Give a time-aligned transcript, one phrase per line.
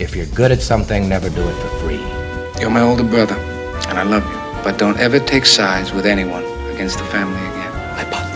[0.00, 2.00] If you're good at something, never do it for free.
[2.58, 4.62] You're my older brother, and I love you.
[4.64, 6.42] But don't ever take sides with anyone
[6.72, 7.70] against the family again.
[7.98, 8.32] I bother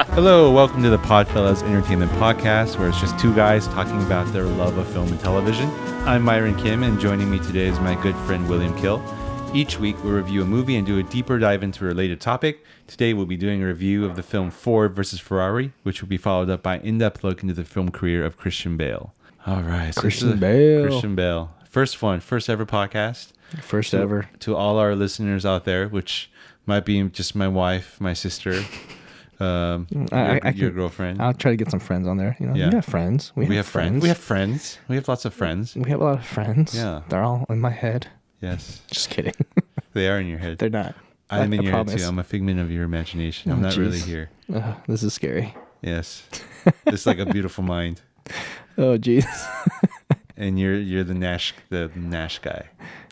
[0.00, 0.04] you.
[0.14, 4.44] Hello, welcome to the Podfellas Entertainment Podcast, where it's just two guys talking about their
[4.44, 5.68] love of film and television.
[6.06, 9.00] I'm Myron Kim, and joining me today is my good friend William Kill.
[9.54, 12.64] Each week, we review a movie and do a deeper dive into a related topic.
[12.86, 16.16] Today, we'll be doing a review of the film Ford versus Ferrari, which will be
[16.16, 19.12] followed up by an in-depth look into the film career of Christian Bale.
[19.46, 20.86] All right, so Christian Bale.
[20.86, 23.32] Christian Bale, first one, first ever podcast.
[23.60, 24.30] First To- ever.
[24.40, 26.30] to all our listeners out there, which
[26.64, 28.54] might be just my wife, my sister,
[29.38, 31.20] um, I- your, I your girlfriend.
[31.20, 32.36] I'll try to get some friends on there.
[32.40, 32.70] You know, Yeah.
[32.70, 33.32] we have friends.
[33.36, 34.02] We, we have, have friends.
[34.02, 34.78] We have friends.
[34.88, 35.74] We have lots of friends.
[35.76, 36.74] we have a lot of friends.
[36.74, 37.02] Yeah.
[37.10, 38.06] they're all in my head.
[38.40, 39.34] Yes, Just kidding.
[39.92, 40.58] They are in your head.
[40.58, 40.94] they're not.
[41.30, 42.04] I'm I- in your head too.
[42.04, 43.50] I'm a figment of your imagination.
[43.50, 44.30] Oh, I'm Oh, not really here.
[44.54, 45.54] Ugh, this is scary.
[45.82, 46.22] Yes,
[46.86, 48.00] it's like a beautiful mind,
[48.78, 49.24] Oh, jeez.
[50.36, 52.66] and you're you're the Nash the Nash guy,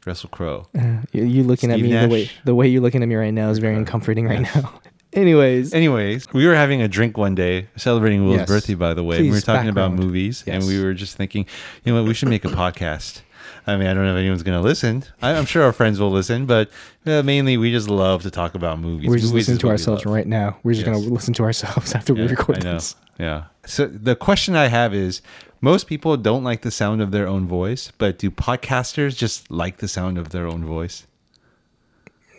[0.07, 0.67] Russell Crowe.
[0.79, 3.15] Uh, you, you looking Steve at me the way the way you're looking at me
[3.17, 4.81] right now is very uncomforting right now.
[5.13, 8.49] Anyways, Anyways, we were having a drink one day, celebrating Will's Yes.
[8.49, 9.17] birthday, by the way.
[9.17, 10.07] and we were Please, talking about background.
[10.07, 11.47] movies, and we were just thinking,
[11.85, 13.23] you know what, we should make a podcast.
[13.67, 15.05] I mean, I don't know if anyone's going to listen.
[15.23, 16.71] I, I'm sure our friends will listen, but
[17.07, 19.09] uh, mainly we just love to talk about movies.
[19.09, 20.59] we're just Movies listening to ourselves right now.
[20.63, 20.97] We're just Yes.
[20.97, 22.73] gonna listen to ourselves after we record I know.
[22.75, 22.97] this.
[23.19, 23.45] Yeah.
[23.67, 25.21] So the question I have is
[25.61, 29.77] most people don't like the sound of their own voice, but do podcasters just like
[29.79, 31.07] the sound of their own voice?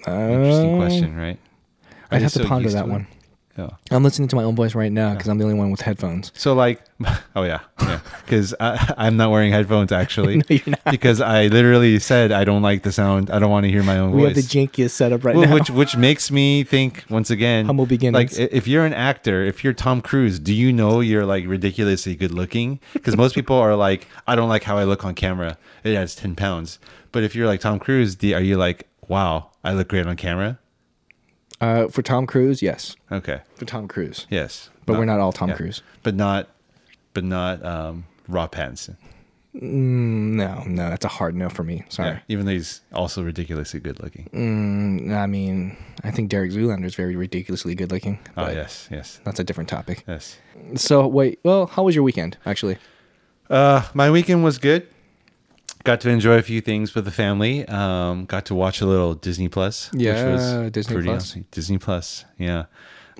[0.07, 1.37] Interesting Uh, question, right?
[2.09, 2.89] Are I'd have to so ponder that it?
[2.91, 3.07] one.
[3.57, 3.69] Yeah.
[3.91, 6.31] I'm listening to my own voice right now because I'm the only one with headphones.
[6.35, 6.81] So like,
[7.35, 7.99] oh yeah, yeah,
[8.31, 10.37] because I'm not wearing headphones actually.
[10.41, 10.85] No, you're not.
[10.89, 13.29] Because I literally said I don't like the sound.
[13.29, 14.35] I don't want to hear my own We voice.
[14.35, 15.53] have the jankiest setup right Well, now.
[15.53, 18.39] which which makes me think once again, Humble beginnings.
[18.39, 22.15] Like if you're an actor, if you're Tom Cruise, do you know you're like ridiculously
[22.15, 22.79] good looking?
[22.93, 25.57] Because most people are like, I don't like how I look on camera.
[25.83, 26.79] It adds ten pounds.
[27.11, 30.15] But if you're like Tom Cruise, do, are you like, wow, I look great on
[30.15, 30.57] camera?
[31.59, 32.95] uh, for Tom Cruise, yes.
[33.11, 35.55] Okay, For Tom Cruise, yes, but we're not all Tom yeah.
[35.57, 35.83] Cruise.
[36.01, 36.47] but not,
[37.13, 38.95] but not um, Rob Pattinson.
[39.55, 41.83] Mm, no, no, that's a hard no for me.
[41.89, 42.11] Sorry.
[42.11, 44.29] Yeah, even though he's also ridiculously good looking.
[44.33, 48.19] Mm, I mean, I think Derek Zoolander is very ridiculously good looking.
[48.37, 50.03] Oh yes, yes, That's a different topic.
[50.07, 50.37] yes.
[50.75, 52.77] So wait, well, how was your weekend actually?
[53.49, 54.87] Uh, my weekend was good.
[55.83, 57.67] Got to enjoy a few things with the family.
[57.67, 59.89] Um, got to watch a little Disney Plus.
[59.93, 61.23] Yeah, Disney pretty Plus.
[61.31, 61.45] awesome.
[61.51, 62.65] Disney Plus, yeah.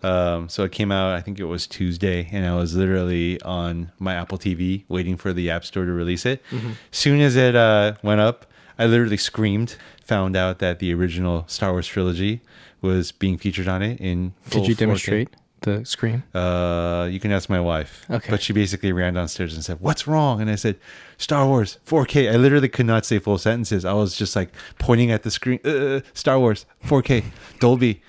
[0.04, 1.14] Um, so it came out.
[1.14, 5.34] I think it was Tuesday, and I was literally on my Apple TV waiting for
[5.34, 6.44] the App Store to release it.
[6.52, 6.72] Mm-hmm.
[6.92, 8.46] Soon as it uh, went up,
[8.80, 9.76] I literally screamed.
[10.06, 12.42] Found out that the original Star Wars trilogy
[12.82, 14.34] was being featured on it in.
[14.50, 14.78] Did you 4K.
[14.78, 15.30] demonstrate
[15.62, 16.24] the screen?
[16.34, 18.06] Uh, you can ask my wife.
[18.10, 18.30] Okay.
[18.32, 20.78] But she basically ran downstairs and said, "What's wrong?" And I said,
[21.18, 23.86] "Star Wars 4K." I literally could not say full sentences.
[23.86, 25.60] I was just like pointing at the screen.
[25.64, 27.26] Uh, Star Wars 4K
[27.60, 28.02] Dolby.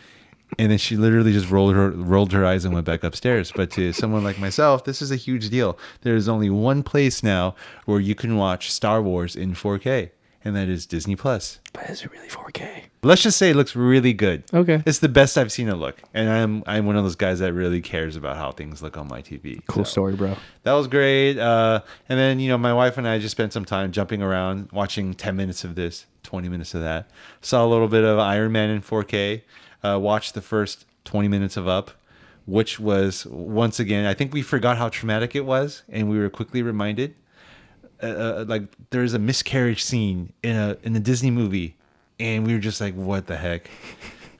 [0.58, 3.52] And then she literally just rolled her rolled her eyes and went back upstairs.
[3.54, 5.78] But to someone like myself, this is a huge deal.
[6.02, 7.54] There is only one place now
[7.86, 10.10] where you can watch Star Wars in 4K,
[10.44, 11.58] and that is Disney Plus.
[11.72, 12.82] But is it really 4K?
[13.04, 14.44] Let's just say it looks really good.
[14.54, 14.80] Okay.
[14.86, 16.00] It's the best I've seen it look.
[16.14, 19.08] And I'm I'm one of those guys that really cares about how things look on
[19.08, 19.60] my TV.
[19.66, 20.36] Cool So, story, bro.
[20.64, 21.38] That was great.
[21.38, 24.70] Uh, and then, you know, my wife and I just spent some time jumping around,
[24.70, 27.10] watching 10 minutes of this, 20 minutes of that.
[27.40, 29.42] Saw a little bit of Iron Man in 4K.
[29.84, 31.90] Uh, watched the first 20 minutes of Up,
[32.46, 35.82] which was, once again, I think we forgot how traumatic it was.
[35.88, 37.14] And we were quickly reminded.
[38.02, 41.76] Uh, uh, like there's a miscarriage scene in a in a Disney movie,
[42.18, 43.70] and we were just like, "What the heck?"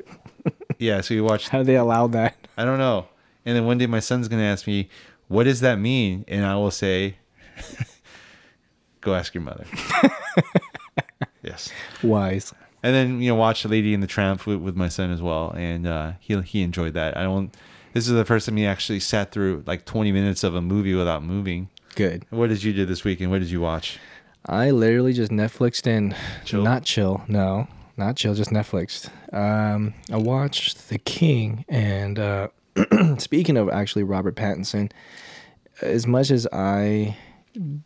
[0.78, 2.36] yeah, so we watched How they allow that?
[2.56, 3.06] I don't know.
[3.46, 4.88] And then one day my son's gonna ask me,
[5.28, 7.18] "What does that mean?" And I will say,
[9.00, 9.64] "Go ask your mother."
[11.42, 11.70] yes.
[12.02, 12.52] Wise.
[12.82, 15.52] And then you know, watch Lady and the Tramp with, with my son as well,
[15.56, 17.16] and uh, he he enjoyed that.
[17.16, 17.54] I don't.
[17.92, 20.94] This is the first time he actually sat through like 20 minutes of a movie
[20.94, 21.68] without moving.
[21.94, 22.24] Good.
[22.30, 23.30] What did you do this weekend?
[23.30, 23.98] What did you watch?
[24.46, 26.62] I literally just Netflixed and Chill?
[26.62, 27.22] not chill.
[27.28, 28.34] No, not chill.
[28.34, 29.10] Just Netflixed.
[29.32, 32.48] Um, I watched The King, and uh,
[33.18, 34.90] speaking of actually Robert Pattinson,
[35.82, 37.16] as much as I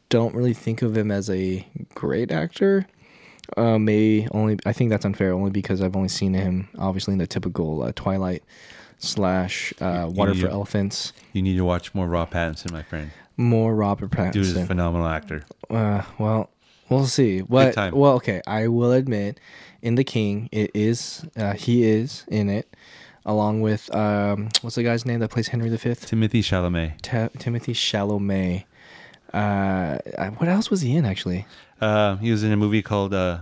[0.09, 2.87] don't really think of him as a great actor,
[3.57, 7.19] uh, may only I think that's unfair only because I've only seen him obviously in
[7.19, 8.43] the typical uh, Twilight
[8.99, 11.13] slash uh, Water for Elephants.
[11.33, 13.11] You need to watch more Rob Pattinson, my friend.
[13.37, 14.33] More Robert Pattinson.
[14.33, 15.45] Dude is a phenomenal actor.
[15.69, 16.51] Uh, well,
[16.89, 17.41] we'll see.
[17.41, 17.77] What?
[17.77, 18.41] Well, okay.
[18.47, 19.39] I will admit,
[19.83, 21.27] in the King, it is.
[21.37, 22.75] Uh, he is in it,
[23.27, 25.77] along with um, what's the guy's name that plays Henry V?
[25.77, 26.95] Timothée Chalamet.
[27.03, 28.65] Ta- Timothée Chalamet.
[29.33, 29.99] Uh,
[30.39, 31.47] what else was he in actually?
[31.81, 33.41] Uh, he was in a movie called uh,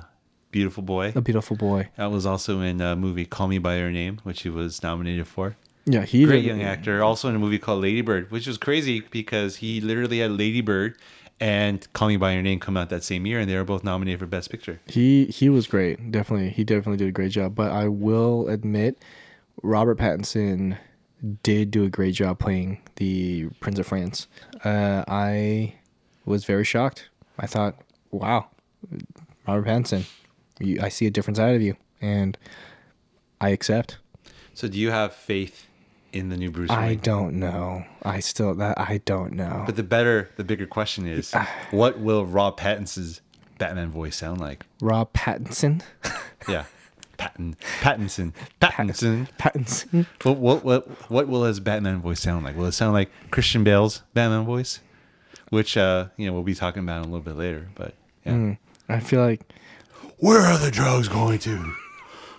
[0.51, 1.13] Beautiful Boy.
[1.15, 1.89] A Beautiful Boy.
[1.97, 5.27] That was also in a movie Call Me by Your Name, which he was nominated
[5.27, 5.57] for.
[5.87, 7.03] Yeah, he Great young actor.
[7.03, 10.63] Also in a movie called Lady Bird, which was crazy because he literally had Lady
[10.63, 10.97] Bird
[11.41, 13.85] and Call Me by Your Name come out that same year, and they were both
[13.85, 14.81] nominated for Best Picture.
[14.87, 16.11] He he was great.
[16.11, 17.55] Definitely, he definitely did a great job.
[17.55, 19.03] But I will admit,
[19.63, 20.79] Robert Pattinson
[21.43, 24.29] did do a great job playing the Prince of France.
[24.65, 25.75] Uh, I
[26.25, 27.09] was very shocked.
[27.39, 27.77] I thought,
[28.11, 28.47] wow,
[29.47, 30.07] Robert Pattinson,
[30.59, 32.37] you, I see a different side of you, and
[33.41, 33.99] I accept.
[34.55, 35.67] So, do you have faith
[36.15, 37.85] in the new Bruce I don't know.
[38.03, 39.65] I still that I don't know.
[39.67, 41.35] But the better, the bigger question is,
[41.73, 43.21] what will Rob Pattinson's
[43.59, 44.65] Batman voice sound like?
[44.81, 45.83] Rob Pattinson,
[46.49, 46.65] Yeah,
[47.17, 49.29] Patton, Pattinson, Pattinson.
[49.39, 50.07] Pattinson.
[50.25, 52.57] What, what what what will his Batman voice sound like?
[52.57, 54.81] Will it sound like Christian Bale's Batman voice,
[55.51, 57.69] which uh you know we'll be talking about a little bit later?
[57.75, 57.95] But
[58.27, 58.55] yeah,
[58.89, 59.41] I feel like
[60.19, 61.73] where are the drugs going to?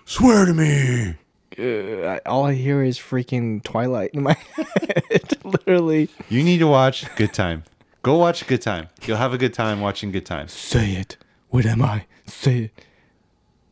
[0.05, 1.15] Swear to me.
[1.57, 5.33] uh, all I hear is freaking Twilight in my head.
[5.43, 6.09] Literally.
[6.29, 7.63] You need to watch Good Time.
[8.03, 8.89] Go watch Good Time.
[9.05, 10.47] You'll have a good time watching Good Time.
[10.47, 11.17] Say it.
[11.49, 12.05] What am I?
[12.27, 12.84] Say it.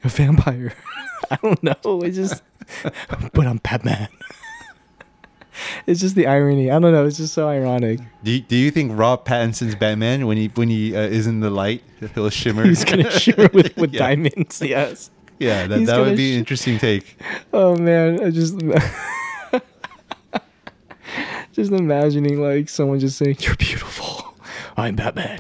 [0.03, 0.73] A vampire.
[1.31, 2.01] I don't know.
[2.03, 2.44] It's just,
[3.33, 4.09] but I'm Batman.
[5.88, 6.69] it's just the irony.
[6.69, 7.05] I don't know.
[7.05, 8.00] It's just so ironic.
[8.23, 11.39] Do you, do you think Rob Pattinson's Batman when he when he uh, is in
[11.39, 11.83] the light
[12.13, 12.65] he'll shimmer?
[12.65, 14.00] He's gonna shimmer with, with Yeah.
[14.00, 14.61] diamonds.
[14.61, 15.09] Yes.
[15.39, 17.17] yeah, that, he's that would be sh- an interesting take.
[17.53, 18.57] Oh man, I just
[21.53, 24.35] just imagining like someone just saying, "You're beautiful.
[24.75, 25.39] I'm Batman."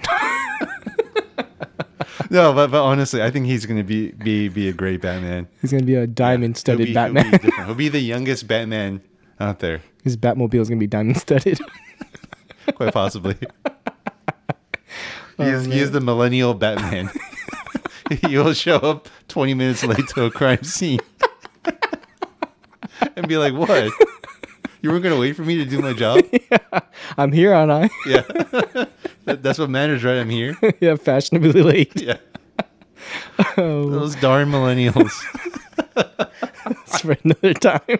[2.29, 5.47] No, but, but honestly, I think he's gonna be be be a great Batman.
[5.61, 7.31] He's gonna be a diamond-studded He'll be- he'll Batman.
[7.31, 7.65] be different.
[7.65, 9.01] He'll be the youngest Batman
[9.39, 11.59] out there, His Batmobile is gonna be diamond-studded.
[12.75, 13.35] quite possibly.
[15.39, 17.09] Oh, he, is, he is the millennial Batman.
[18.27, 20.99] he will show up 20 minutes late to a crime scene
[23.15, 23.91] and be like, "What?
[24.81, 26.23] You weren't gonna wait for me to do my job?"
[27.17, 27.89] I'm here, aren't I?
[28.07, 28.85] Yeah,
[29.25, 30.17] that's what matters, right?
[30.17, 30.57] I'm here.
[30.79, 32.01] yeah, fashionably late.
[32.01, 32.17] Yeah,
[33.57, 35.11] Oh, those darn millennials.
[35.95, 37.99] that's for another time.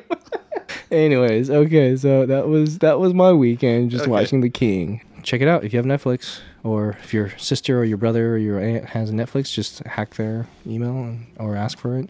[0.92, 4.12] Anyways, okay, so that was that was my weekend just Okay.
[4.12, 5.02] watching The King.
[5.24, 8.38] Check it out if you have Netflix, or if your sister or your brother or
[8.38, 12.10] your aunt has Netflix, just hack their email and, or ask for it.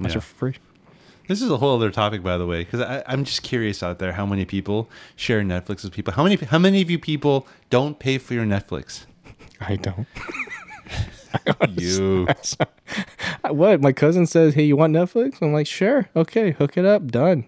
[0.00, 0.20] Watch Yeah.
[0.20, 0.54] for free.
[1.26, 4.12] This is a whole other topic, by the way, because I'm just curious out there
[4.12, 6.12] how many people share Netflix with people.
[6.14, 9.06] How many how many of you people don't pay for your Netflix?
[9.60, 10.06] I don't.
[11.68, 12.28] You.
[13.48, 13.80] what?
[13.80, 17.46] My cousin says, "Hey, you want Netflix?" I'm like, "Sure, okay, hook it up, done."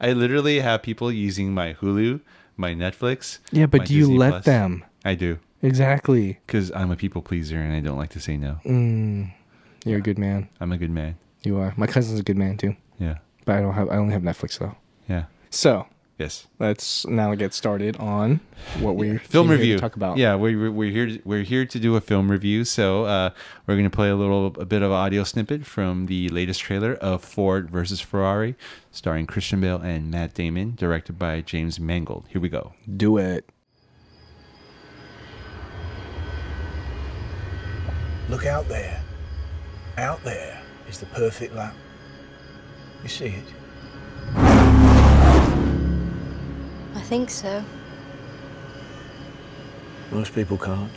[0.00, 2.20] I literally have people using my Hulu,
[2.56, 3.38] my Netflix.
[3.52, 4.44] Yeah, but do you let Plus.
[4.46, 4.84] them?
[5.04, 6.38] I do, Exactly.
[6.46, 8.58] because I'm a people pleaser and I don't like to say no.
[8.64, 9.32] Mm,
[9.84, 10.48] you're a good man.
[10.60, 11.16] I'm a good man.
[11.44, 11.72] You are.
[11.76, 13.88] My cousin's a good man too, Yeah, but I don't have.
[13.90, 14.74] I only have Netflix though.
[15.08, 15.86] yeah, So
[16.18, 16.46] yes.
[16.58, 18.40] let's now get started on
[18.80, 19.78] what we film review.
[19.78, 20.16] talk about.
[20.18, 21.18] Yeah, we're, we're here.
[21.24, 22.64] We're here to do a film review.
[22.64, 23.30] So uh,
[23.66, 26.94] we're going to play a little, a bit of audio snippet from the latest trailer
[26.94, 28.56] of Ford versus Ferrari,
[28.90, 32.26] starring Christian Bale and Matt Damon, directed by James Mangold.
[32.30, 32.72] Here we go.
[32.96, 33.48] do it.
[38.28, 39.00] Look out there.
[39.96, 40.57] Out there
[40.88, 41.74] is the perfect lap.
[43.02, 43.44] You see it?
[46.94, 47.62] I think so.
[50.10, 50.90] Most people can't.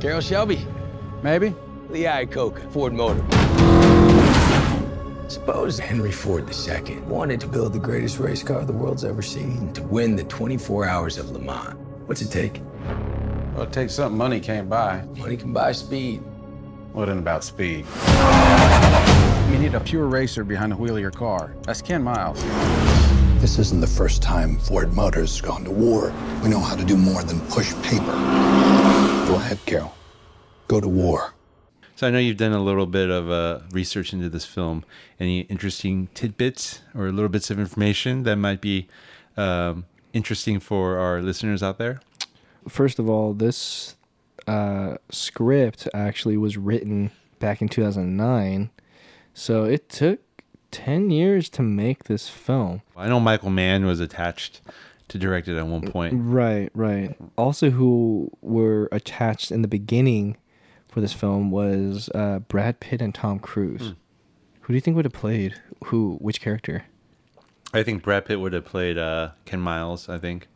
[0.00, 0.66] Carroll Shelby.
[1.22, 1.54] Maybe.
[1.88, 3.22] Lee Iacocca, Ford Motor.
[5.28, 9.72] Suppose Henry Ford II wanted to build the greatest race car the world's ever seen
[9.72, 11.74] to win the 24 hours of Le Mans.
[12.06, 12.60] What's it take?
[13.54, 15.02] Well, it takes something money can't buy.
[15.18, 16.22] Money can buy speed.
[16.94, 17.84] What in about speed?
[19.50, 21.54] You need a pure racer behind the wheel of your car.
[21.62, 22.42] That's Ken Miles.
[23.42, 26.14] This isn't the first time Ford Motors has gone to war.
[26.42, 28.06] We know how to do more than push paper.
[29.26, 29.94] Go ahead, Carroll.
[30.68, 31.34] Go to war.
[31.96, 34.82] So I know you've done a little bit of uh, research into this film.
[35.20, 38.88] Any interesting tidbits or little bits of information that might be
[39.36, 42.00] um, interesting for our listeners out there?
[42.68, 43.96] First of all, this
[44.46, 48.70] uh, script actually was written back in 2009,
[49.34, 50.20] so it took
[50.70, 52.82] 10 years to make this film.
[52.96, 54.60] I know Michael Mann was attached
[55.08, 56.14] to direct it at one point.
[56.16, 57.14] Right, right.
[57.36, 60.36] Also, who were attached in the beginning
[60.88, 63.94] for this film was uh, Brad Pitt and Tom Cruise.
[64.62, 66.16] Who do you think would have played who?
[66.20, 66.84] Which character?
[67.74, 70.08] I think Brad Pitt would have played uh, Ken Miles.
[70.08, 70.48] I think,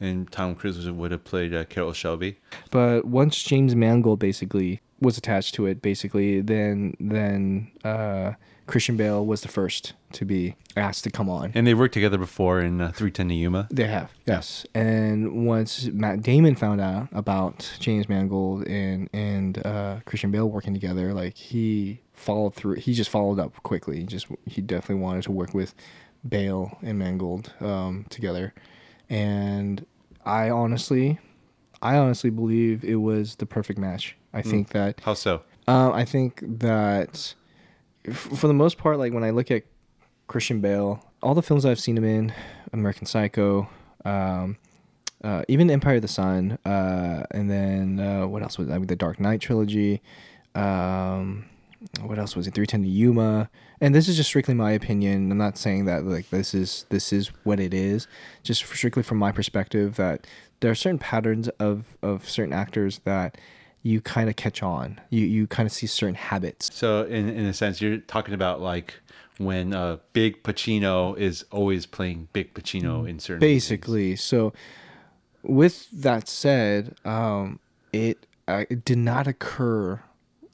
[0.00, 2.38] and Tom Cruise would have played uh, Carroll Shelby.
[2.70, 8.32] But once James Mangold basically was attached to it, basically, then then uh,
[8.66, 11.52] Christian Bale was the first to be asked to come on.
[11.54, 13.68] And they worked together before in uh, 310 to Yuma.
[13.70, 14.64] They have, yes.
[14.74, 20.72] And once Matt Damon found out about James Mangold and and uh, Christian Bale working
[20.72, 22.74] together, like he followed through.
[22.76, 24.00] He just followed up quickly.
[24.00, 25.74] He just he definitely wanted to work with
[26.26, 28.54] Bale and Mangold um, together.
[29.08, 29.84] And
[30.24, 31.18] I honestly,
[31.82, 34.16] I honestly believe it was the perfect match.
[34.32, 35.42] I think that How so?
[35.66, 37.34] um, I think that
[38.06, 39.64] f- for the most part, like when I look at
[40.28, 42.32] Christian Bale, all the films I've seen him in,
[42.72, 43.68] American Psycho,
[44.04, 44.56] um,
[45.24, 48.86] uh, even Empire of the Sun, uh, and then uh, what else was I mean,
[48.86, 50.00] the Dark Knight trilogy.
[50.54, 51.46] Um,
[52.02, 52.54] what else was it?
[52.54, 55.30] Three Ten to Yuma, and this is just strictly my opinion.
[55.32, 58.06] I'm not saying that like this is this is what it is.
[58.42, 60.26] Just strictly from my perspective, that
[60.60, 63.38] there are certain patterns of of certain actors that
[63.82, 65.00] you kind of catch on.
[65.08, 66.70] You you kind of see certain habits.
[66.74, 68.94] So, in in a sense, you're talking about like
[69.38, 73.40] when uh, Big Pacino is always playing Big Pacino in certain.
[73.40, 73.64] movies.
[73.64, 74.16] basically.
[74.16, 74.52] So,
[75.42, 77.58] with that said, um,
[77.90, 80.02] it, uh, it did not occur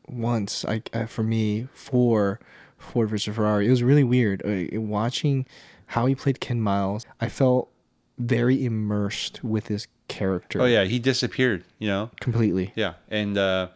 [0.07, 0.65] once.
[0.65, 2.39] I uh, for me for
[2.87, 5.47] Ford versus Ferrari, it was really weird uh, watching
[5.87, 7.07] how he played Ken Miles.
[7.21, 7.71] I felt
[8.19, 10.61] very immersed with his character.
[10.63, 11.65] Oh yeah, he disappeared.
[11.79, 12.11] You know.
[12.21, 12.73] completely.
[12.75, 13.69] Yeah, and uh,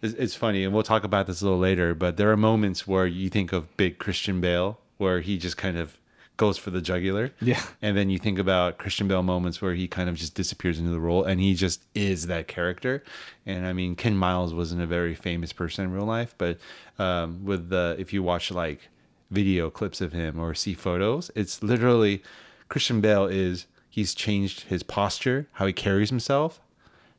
[0.00, 1.94] it's, it's funny, and we'll talk about this a little later.
[1.94, 5.78] But there are moments where you think of big Christian Bale, where he just kind
[5.78, 5.98] of
[6.36, 7.32] goes for the jugular.
[7.40, 7.62] Yeah.
[7.80, 10.90] and then you think about Christian Bale moments where he kind of just disappears into
[10.90, 13.02] the role, and he just is that character.
[13.46, 16.58] And I mean, Ken Miles wasn't a very famous person in real life, but
[16.98, 18.88] um, with the if you watch like
[19.30, 22.22] video clips of him or see photos, it's literally
[22.68, 26.60] Christian Bale is he's changed his posture, how he carries himself,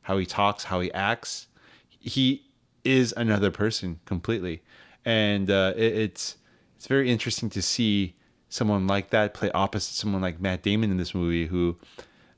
[0.04, 1.48] how he talks, how he acts.
[1.88, 2.44] He
[2.84, 4.62] is another person completely,
[5.06, 6.38] and uh, it, it's
[6.76, 8.16] it's very interesting to see
[8.54, 11.76] someone like that play opposite someone like Matt Damon in this movie, who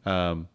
[0.05, 0.47] um,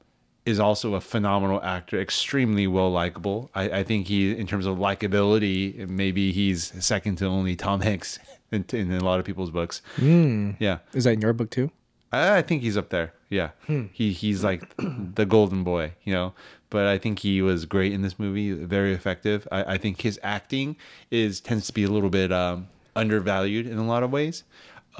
[0.47, 3.51] is also a phenomenal actor, extremely well likable.
[3.55, 8.19] I, I think he, in terms of likability, maybe he's second to only Tom Hanks
[8.51, 9.83] in, in a lot of people's books.
[9.99, 10.79] Yeah.
[10.95, 11.71] Is that in your book too?
[12.11, 13.13] I I think he's up there.
[13.29, 13.51] Yeah,
[13.93, 16.33] he he's like the golden boy, you know.
[16.71, 19.47] But I think he was great in this movie, very effective.
[19.53, 20.77] I, I think his acting
[21.11, 24.45] is tends to be a little bit um, undervalued in a lot of ways.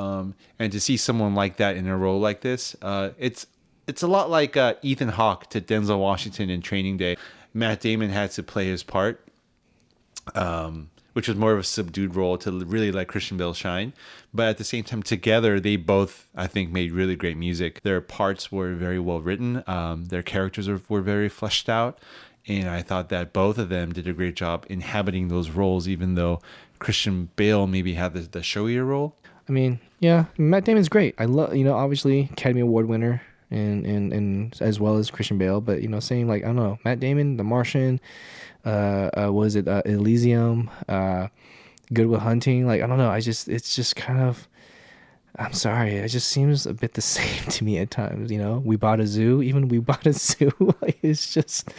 [0.01, 3.47] Um, and to see someone like that in a role like this, uh, it's
[3.87, 7.17] it's a lot like uh, Ethan Hawke to Denzel Washington in Training Day.
[7.53, 9.27] Matt Damon had to play his part,
[10.35, 13.93] um, which was more of a subdued role to really let Christian Bale shine.
[14.33, 17.83] But at the same time, together they both, I think, made really great music.
[17.83, 19.65] Their parts were very well written.
[19.67, 21.99] Um, their characters were, were very fleshed out,
[22.47, 25.89] and I thought that both of them did a great job inhabiting those roles.
[25.89, 26.41] Even though
[26.79, 29.15] Christian Bale maybe had the, the showier role.
[29.51, 31.17] I mean, yeah, Matt Damon's great.
[31.19, 35.39] I love, you know, obviously Academy Award winner and and and as well as Christian
[35.39, 38.01] Bale, but you know, saying like I don't know, Matt Damon, The Martian,
[38.65, 41.27] uh, uh was it uh, Elysium, uh,
[41.93, 42.65] Good Will Hunting?
[42.65, 44.47] Like I don't know, I just it's just kind of.
[45.39, 48.31] I'm sorry, it just seems a bit the same to me at times.
[48.31, 49.43] You know, we bought a zoo.
[49.43, 50.51] Even we bought a zoo.
[51.03, 51.73] it's just,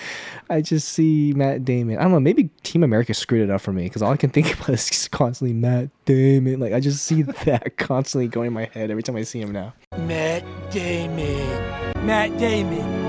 [0.49, 1.97] I just see Matt Damon.
[1.97, 2.19] I don't know.
[2.19, 4.87] Maybe Team America screwed it up for me because all I can think about is
[4.87, 6.59] just constantly Matt Damon.
[6.59, 9.51] Like I just see that constantly going in my head every time I see him
[9.51, 9.73] now.
[9.97, 12.05] Matt Damon.
[12.05, 13.01] Matt Damon.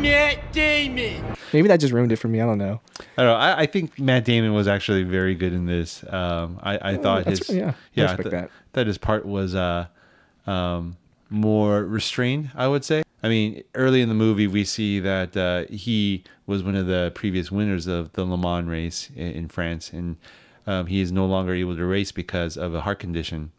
[0.00, 1.24] Matt Damon.
[1.52, 2.40] Maybe that just ruined it for me.
[2.40, 2.80] I don't know.
[3.16, 3.34] I don't know.
[3.36, 6.04] I, I think Matt Damon was actually very good in this.
[6.12, 8.86] Um, I, I thought that's- his yeah, I yeah respect th- that.
[8.86, 9.86] his part was uh,
[10.46, 10.96] um,
[11.30, 12.50] more restrained.
[12.54, 13.02] I would say.
[13.22, 17.10] I mean, early in the movie, we see that uh, he was one of the
[17.14, 20.16] previous winners of the Le Mans race in, in France, and
[20.66, 23.50] um, he is no longer able to race because of a heart condition.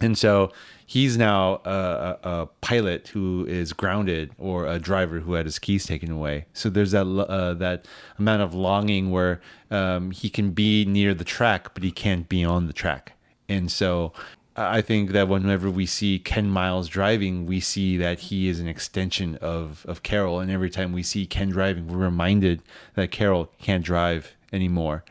[0.00, 0.50] And so
[0.86, 5.58] he's now a, a, a pilot who is grounded or a driver who had his
[5.58, 6.46] keys taken away.
[6.52, 7.86] So there's that uh, that
[8.18, 9.40] amount of longing where
[9.70, 13.12] um, he can be near the track, but he can't be on the track.
[13.50, 14.12] And so
[14.54, 18.68] I think that whenever we see Ken Miles driving, we see that he is an
[18.68, 20.38] extension of, of Carroll.
[20.38, 22.62] And every time we see Ken driving, we're reminded
[22.94, 25.04] that Carroll can't drive anymore.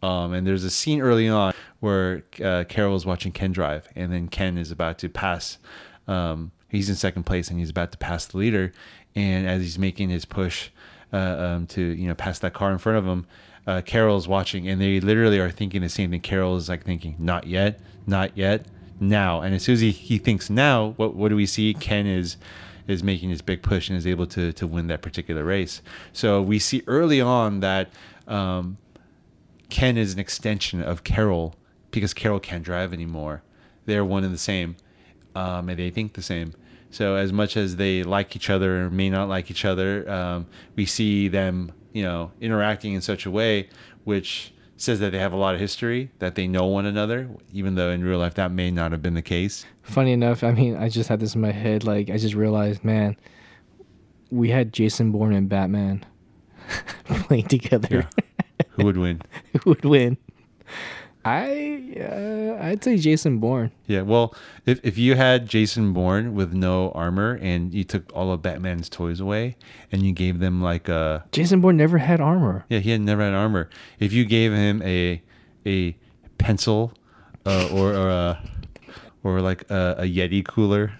[0.00, 4.12] Um, and there's a scene early on where uh, Carroll is watching Ken drive, and
[4.12, 5.58] then Ken is about to pass.
[6.06, 8.72] Um, he's in second place, and he's about to pass the leader.
[9.14, 10.70] And as he's making his push
[11.12, 13.26] uh, um, to you know pass that car in front of him,
[13.66, 16.20] uh, Carroll's watching, and they literally are thinking the same thing.
[16.20, 18.66] Carroll is like thinking, "Not yet, not yet,
[19.02, 19.42] now.
[19.42, 21.74] And as soon as he, he thinks now, what what do we see?
[21.74, 22.36] Ken is
[22.88, 25.82] is making his big push and is able to to win that particular race.
[26.12, 27.90] So we see early on that
[28.26, 28.78] um,
[29.68, 31.54] Ken is an extension of Carroll
[31.90, 33.42] because Carroll can't drive anymore.
[33.84, 34.76] They're one and the same,
[35.34, 36.54] um, and they think the same.
[36.90, 40.46] So as much as they like each other or may not like each other, um,
[40.76, 43.68] we see them, you know, interacting in such a way
[44.04, 47.76] which says that they have a lot of history, that they know one another, even
[47.76, 49.64] though in real life that may not have been the case.
[49.82, 51.84] Funny enough, I mean, I just had this in my head.
[51.84, 53.16] Like, I just realized, man,
[54.30, 56.04] we had Jason Bourne and Batman
[57.04, 58.08] playing together.
[58.70, 59.22] Who would win?
[59.62, 60.18] Who would win?
[61.24, 63.70] I uh, I'd say Jason Bourne.
[63.86, 64.34] Yeah, well,
[64.66, 68.88] if if you had Jason Bourne with no armor and you took all of Batman's
[68.88, 69.56] toys away
[69.92, 72.64] and you gave them like a Jason Bourne never had armor.
[72.68, 73.70] yeah, he had never had armor.
[74.00, 75.22] If you gave him a
[75.64, 75.96] a
[76.38, 76.92] pencil
[77.46, 78.42] uh, or or a
[79.22, 80.92] or like a, a Yeti cooler,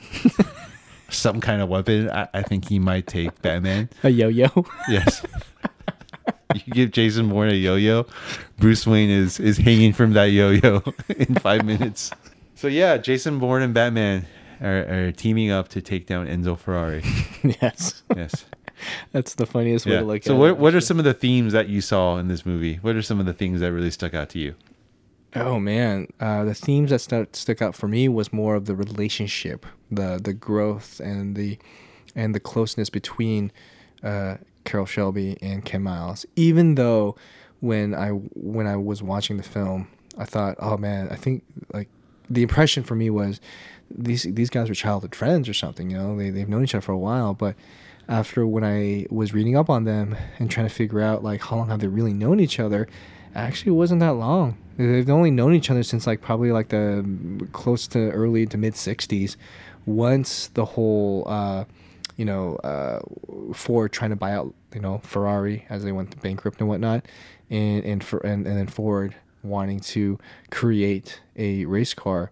[1.09, 3.91] some kind of weapon, I, I think he might take Batman.
[4.05, 4.65] A yo-yo.
[4.89, 5.25] Yes.
[6.67, 8.07] you give Jason Bourne a yo-yo,
[8.59, 12.11] Bruce Wayne is is hanging from that yo-yo in five minutes.
[12.55, 14.27] So yeah, Jason Bourne and Batman
[14.61, 17.03] are, are teaming up to take down Enzo Ferrari.
[17.61, 18.03] yes.
[18.15, 18.45] Yes.
[19.13, 20.55] That's the funniest way to look So at what it.
[20.55, 22.77] So, what are some of the themes that you saw in this movie?
[22.77, 24.55] What are some of the things that really stuck out to you?
[25.35, 28.75] Oh man, uh, the themes that stuck stuck out for me was more of the
[28.75, 31.59] relationship, the the growth and the
[32.15, 33.51] and the closeness between
[34.03, 36.27] uh, Carroll Shelby and Ken Miles.
[36.37, 37.17] Even though
[37.61, 39.89] when I when I was watching the film,
[40.19, 41.89] I thought, oh man, I think like
[42.29, 43.41] the impression for me was
[43.91, 45.91] these these guys were childhood friends or something.
[45.91, 47.55] You know, they they've known each other for a while, but
[48.09, 51.57] after when I was reading up on them and trying to figure out like how
[51.57, 52.89] long have they really known each other,
[53.35, 54.59] actually wasn't that long.
[54.77, 58.75] They've only known each other since like probably like the close to early to mid
[58.75, 59.37] '60s.
[59.85, 61.65] Once the whole, uh,
[62.17, 63.01] you know, uh,
[63.55, 67.07] Ford trying to buy out, you know, Ferrari as they went bankrupt and whatnot,
[67.51, 70.19] and and for and, and then Ford wanting to
[70.51, 72.31] create a race car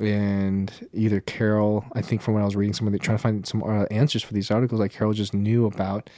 [0.00, 3.22] and either Carroll, I think from when I was reading some of the trying to
[3.22, 6.08] find some uh, answers for these articles, like Carroll just knew about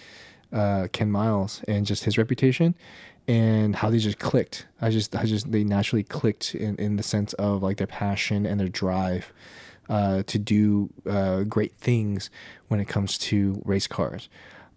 [0.52, 2.74] uh, Ken Miles and just his reputation
[3.26, 4.66] and how they just clicked.
[4.80, 8.44] I just, I just, they naturally clicked in, in the sense of like their passion
[8.44, 9.32] and their drive
[9.90, 12.30] uh, to do uh, great things
[12.68, 14.28] when it comes to race cars.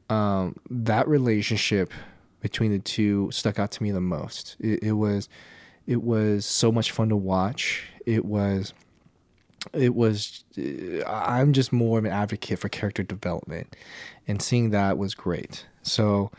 [0.10, 1.94] Um, that relationship
[2.42, 4.58] between the two stuck out to me the most.
[4.60, 5.30] It, it was,
[5.86, 7.86] it was so much fun to watch.
[8.06, 8.74] It was
[9.72, 13.78] it was uh, i'm just more of an advocate for character development
[14.28, 16.30] and seeing that was great so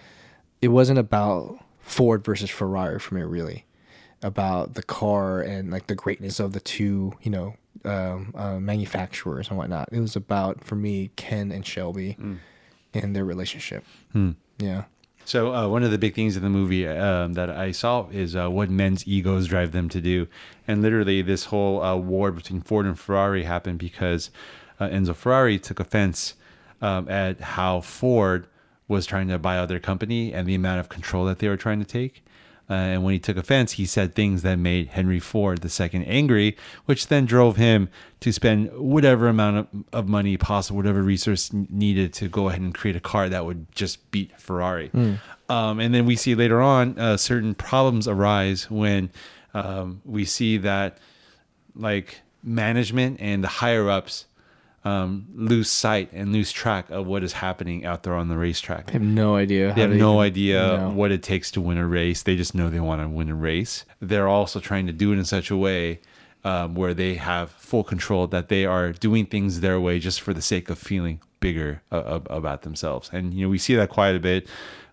[0.60, 3.64] it wasn't about ford versus ferrari for me really
[4.22, 9.48] about the car and like the greatness of the two you know um, uh, manufacturers
[9.48, 9.88] and whatnot.
[9.92, 12.16] It was about for me ken and shelby
[12.92, 13.84] and their relationship.
[14.12, 14.32] Hmm.
[14.58, 14.84] yeah.
[15.26, 18.37] So uh, one of the big things in the movie um, that I saw is
[18.37, 20.28] uh, what men's egos drive them to do,
[20.68, 24.30] and literally this whole uh, war between Ford and Ferrari happened because
[24.78, 26.34] uh, Enzo Ferrari took offense
[26.82, 28.46] um, at how Ford
[28.87, 31.56] was trying to buy out their company and the amount of control that they were
[31.56, 32.22] trying to take.
[32.68, 36.57] Uh, and when he took offense, he said things that made Henry Ford II angry,
[36.87, 42.12] which then drove him to spend whatever amount of, of money possible, whatever resource needed
[42.14, 44.88] to go ahead and create a car that would just beat Ferrari.
[44.90, 45.18] Mm.
[45.48, 49.11] Um, and then we see later on uh, certain problems arise when
[49.53, 50.98] um, we see that
[51.77, 54.27] like management and the higher ups
[54.84, 58.84] um, lose sight and lose track of what is happening out there on the racetrack.
[58.88, 60.90] i have no idea They have no even- idea no.
[60.90, 62.22] what it takes to win a race.
[62.22, 63.84] They just know they want to win a race.
[64.00, 66.00] They're also trying to do it in such a way
[66.44, 70.34] um, where they have full control that they are doing things their way just for
[70.34, 73.08] the sake of feeling bigger uh, uh, about themselves.
[73.12, 74.46] And you know we see that quite a bit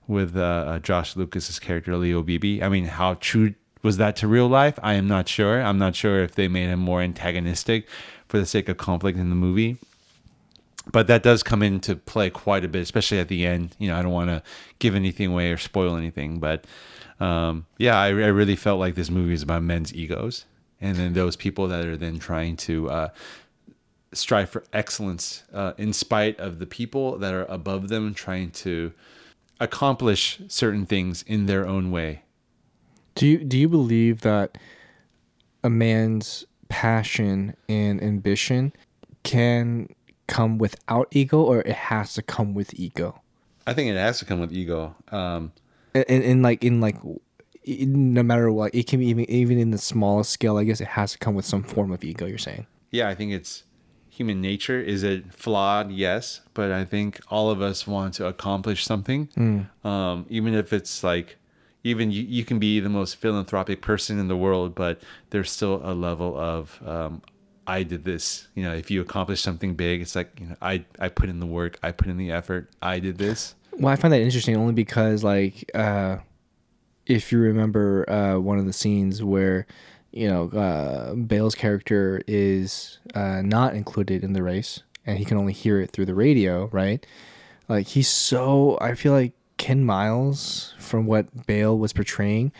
[0.07, 2.61] with uh, uh, Josh Lucas's character Leo Beebe.
[2.63, 4.79] I mean, how true was that to real life?
[4.81, 5.61] I am not sure.
[5.61, 7.87] I'm not sure if they made him more antagonistic
[8.31, 9.77] for the sake of conflict in the movie
[10.91, 13.75] but that does come into play quite a bit, especially at the end.
[13.77, 14.41] You know, I don't want to
[14.79, 16.65] give anything away or spoil anything, but
[17.19, 20.45] um, yeah, I, I really felt like this movie is about men's egos,
[20.79, 23.09] and then those people that are then trying to uh,
[24.11, 28.91] strive for excellence uh, in spite of the people that are above them, trying to
[29.59, 32.23] accomplish certain things in their own way.
[33.13, 34.57] Do you do you believe that
[35.63, 38.71] a man's passion and ambition
[39.23, 39.87] can
[40.27, 43.21] come without ego, or it has to come with ego?
[43.67, 44.95] I think it has to come with ego.
[45.11, 45.51] Um,
[45.93, 46.95] And, and, and like in like
[47.63, 50.57] in- no matter what, it can be even even in the smallest scale.
[50.57, 52.25] I guess it has to come with some form of ego.
[52.25, 52.65] You're saying?
[52.91, 53.63] yeah, I think it's
[54.09, 54.79] human nature.
[54.81, 55.91] Is it flawed?
[55.91, 59.67] Yes, but I think all of us want to accomplish something, Mm.
[59.85, 61.37] um, even if it's like,
[61.83, 65.81] even you, you can be the most philanthropic person in the world, but there's still
[65.83, 67.21] a level of um,
[67.67, 68.47] I did this.
[68.55, 71.39] You know, if you accomplish something big, it's like you know, I I put in
[71.39, 73.55] the work, I put in the effort, I did this.
[73.73, 76.17] Well, I find that interesting only because, like, uh,
[77.05, 79.65] if you remember uh, one of the scenes where,
[80.11, 85.37] you know, uh, Bale's character is uh, not included in the race and he can
[85.37, 87.05] only hear it through the radio, right?
[87.69, 88.77] Like, he's so.
[88.81, 92.51] I feel like Ken Miles, from what Bale was portraying,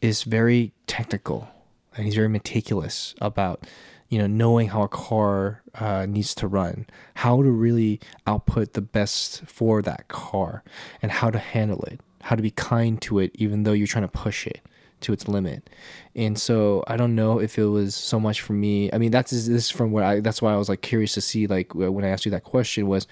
[0.00, 1.48] is very technical.
[1.96, 3.66] And he's very meticulous about
[4.08, 8.80] you know knowing how a car uh, needs to run how to really output the
[8.80, 10.62] best for that car
[11.02, 14.04] and how to handle it how to be kind to it even though you're trying
[14.04, 14.60] to push it
[15.00, 15.68] to its limit.
[16.14, 18.90] And so i don't know if it was so much for me.
[18.92, 21.20] I mean that's this is from what i that's why i was like curious to
[21.20, 23.06] see like when i asked you that question was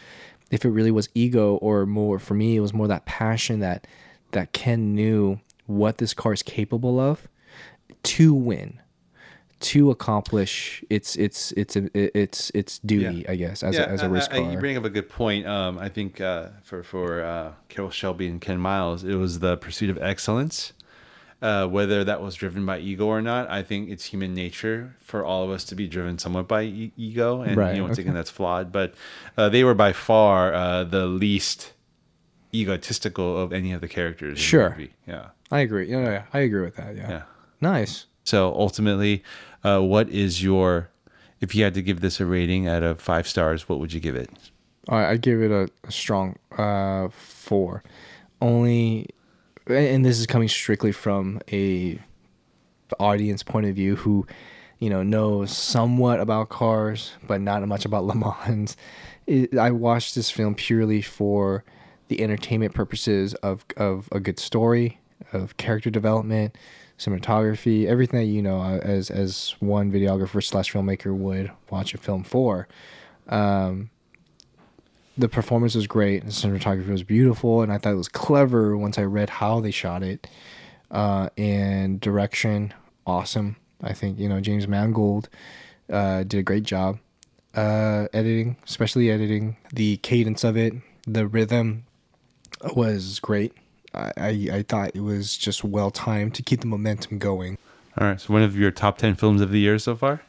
[0.52, 3.86] if it really was ego or more for me it was more that passion that
[4.30, 7.26] that ken knew what this car is capable of
[8.04, 8.78] to win
[9.58, 14.28] to accomplish its its its its its duty i guess as, a, as a race
[14.28, 15.46] car You bring up a good point.
[15.46, 19.56] Um, I think uh, for for uh, Carroll Shelby and Ken Miles, it was the
[19.56, 20.72] pursuit of excellence.
[21.42, 25.24] Uh, whether that was driven by ego or not, I think it's human nature for
[25.24, 27.94] all of us to be driven somewhat by e- ego, and Right, you know, once
[27.94, 28.02] okay.
[28.02, 28.70] again, that's flawed.
[28.70, 28.94] But
[29.36, 31.72] uh, they were by far uh, the least
[32.54, 34.30] egotistical of any of the characters.
[34.30, 34.70] in the Sure.
[34.70, 34.92] movie.
[35.06, 35.28] Yeah.
[35.50, 37.22] i agree yeah, yeah i agree with that yeah, Yeah.
[37.60, 39.22] nice So ultimately,
[39.64, 40.88] uh, what is your
[41.40, 43.98] if you had to give this a rating out of five stars, what would you
[43.98, 44.30] give it?
[44.88, 47.82] I'd give it a, a strong uh, four.
[48.40, 49.08] Only,
[49.66, 51.98] and this is coming strictly from a
[52.98, 54.26] audience point of view who,
[54.78, 58.76] you know, knows somewhat about cars but not much about Le Mans.
[59.26, 61.64] It, I watched this film purely for
[62.08, 65.00] the entertainment purposes of of a good story,
[65.32, 66.56] of character development,
[66.98, 72.24] cinematography, everything that you know as as one videographer slash filmmaker would watch a film
[72.24, 72.68] for.
[73.28, 73.90] Um,
[75.16, 76.24] the performance was great.
[76.24, 79.70] The cinematography was beautiful, and I thought it was clever once I read how they
[79.70, 80.26] shot it.
[80.90, 82.74] Uh, and direction,
[83.06, 83.56] awesome.
[83.82, 85.28] I think you know James Mangold
[85.90, 86.98] uh, did a great job.
[87.54, 90.72] Uh, editing, especially editing, the cadence of it,
[91.06, 91.84] the rhythm
[92.74, 93.52] was great.
[93.94, 97.58] I, I, I thought it was just well timed to keep the momentum going.
[97.98, 98.18] All right.
[98.18, 100.22] So one of your top ten films of the year so far.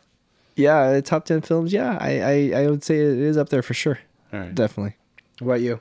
[0.55, 1.71] Yeah, top ten films.
[1.71, 3.99] Yeah, I, I, I would say it is up there for sure.
[4.33, 4.53] All right.
[4.53, 4.95] Definitely.
[5.39, 5.79] What about you?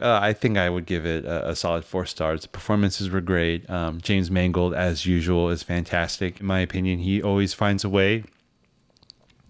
[0.00, 2.42] Uh, I think I would give it a, a solid four stars.
[2.42, 3.68] The performances were great.
[3.70, 6.40] Um, James Mangold, as usual, is fantastic.
[6.40, 8.24] In my opinion, he always finds a way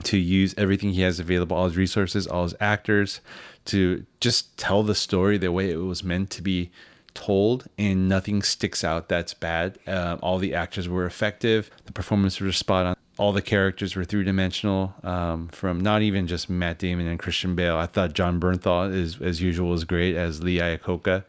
[0.02, 3.20] to use everything he has available, all his resources, all his actors,
[3.64, 6.70] to just tell the story the way it was meant to be
[7.14, 9.78] told, and nothing sticks out that's bad.
[9.86, 11.70] Um, all the actors were effective.
[11.86, 12.96] The performances were spot on.
[13.16, 14.94] All the characters were three dimensional.
[15.04, 17.76] Um, from not even just Matt Damon and Christian Bale.
[17.76, 21.24] I thought Jon Bernthal, is, as usual, was great as Lee Iacocca.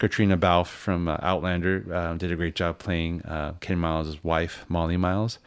[0.00, 4.64] Caitriona Balfe from uh, Outlander um, did a great job playing uh, Ken Miles' wife,
[4.68, 5.38] Molly Miles,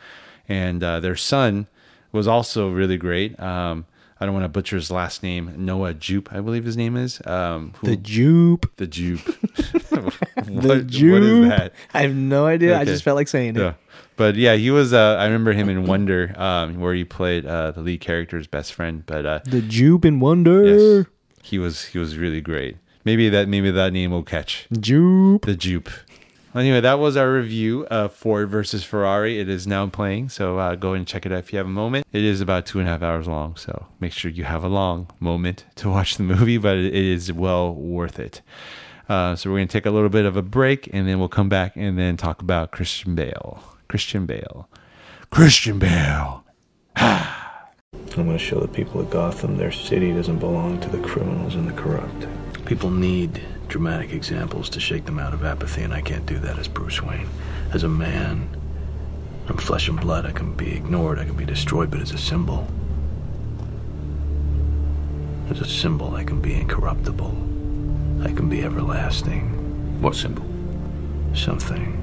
[0.50, 1.68] and uh, their son
[2.12, 3.40] was also really great.
[3.40, 3.86] Um,
[4.20, 5.54] I don't want to butcher his last name.
[5.58, 7.26] Noah Jupe, I believe his name is.
[7.26, 8.76] Um, who- The Jupe.
[8.76, 9.24] The Jupe.
[9.90, 10.12] the
[10.48, 11.14] What- Jupe.
[11.14, 11.74] What is that?
[11.94, 12.78] I have no idea.
[12.78, 13.60] I just felt like saying it.
[13.62, 13.74] Yeah.
[14.22, 14.94] But yeah, he was.
[14.94, 18.72] Uh, I remember him in Wonder, um, where he played uh, the lead character's best
[18.72, 19.04] friend.
[19.08, 20.64] But uh, The Jupe in Wonder.
[20.64, 21.08] yes,
[21.42, 21.86] he was.
[21.86, 22.78] He was really great.
[23.04, 23.48] Maybe that.
[23.48, 24.68] Maybe that name will catch.
[24.80, 25.48] Jupe.
[25.48, 25.90] The Jupe.
[26.54, 29.40] Anyway, that was our review of Ford versus Ferrari.
[29.40, 31.72] It is now playing, so uh, go and check it out if you have a
[31.72, 32.06] moment.
[32.14, 34.68] It is about two and a half hours long, so make sure you have a
[34.68, 38.42] long moment to watch the movie, but it is well worth it.
[39.10, 41.28] Uh, so we're going to take a little bit of a break, and then we'll
[41.28, 43.64] come back and then talk about Christian Bale.
[43.92, 44.70] Christian Bale.
[45.32, 46.46] Christian Bale.
[46.96, 47.26] I'm
[48.16, 51.68] going to show the people of Gotham their city doesn't belong to the criminals and
[51.68, 52.26] the corrupt.
[52.64, 56.58] People need dramatic examples to shake them out of apathy, and I can't do that
[56.58, 57.28] as Bruce Wayne.
[57.74, 58.48] As a man,
[59.50, 60.26] I'm flesh and blood.
[60.26, 62.66] I can be ignored, I can be destroyed, but as a symbol,
[65.50, 67.36] as a symbol, I can be incorruptible.
[68.24, 70.02] I can be everlasting.
[70.02, 70.46] What symbol?
[71.36, 72.02] Something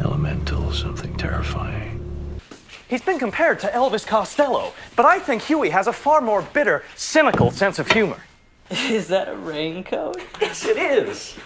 [0.00, 2.40] elemental, something terrifying.
[2.88, 6.82] He's been compared to Elvis Costello, but I think Huey has a far more bitter,
[6.96, 8.18] cynical sense of humor.
[8.70, 10.20] Is that a raincoat?
[10.40, 11.36] Yes, it is.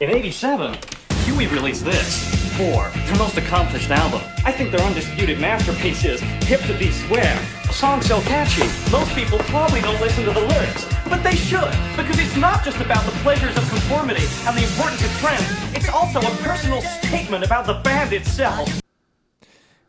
[0.00, 0.76] In 87,
[1.24, 2.37] Huey released this.
[2.58, 4.20] 4, their most accomplished album.
[4.44, 7.40] I think their undisputed masterpiece is Hip to Be Square.
[7.70, 10.84] A song so catchy, most people probably don't listen to the lyrics.
[11.08, 15.04] But they should, because it's not just about the pleasures of conformity and the importance
[15.04, 18.82] of trends, it's also a personal statement about the band itself.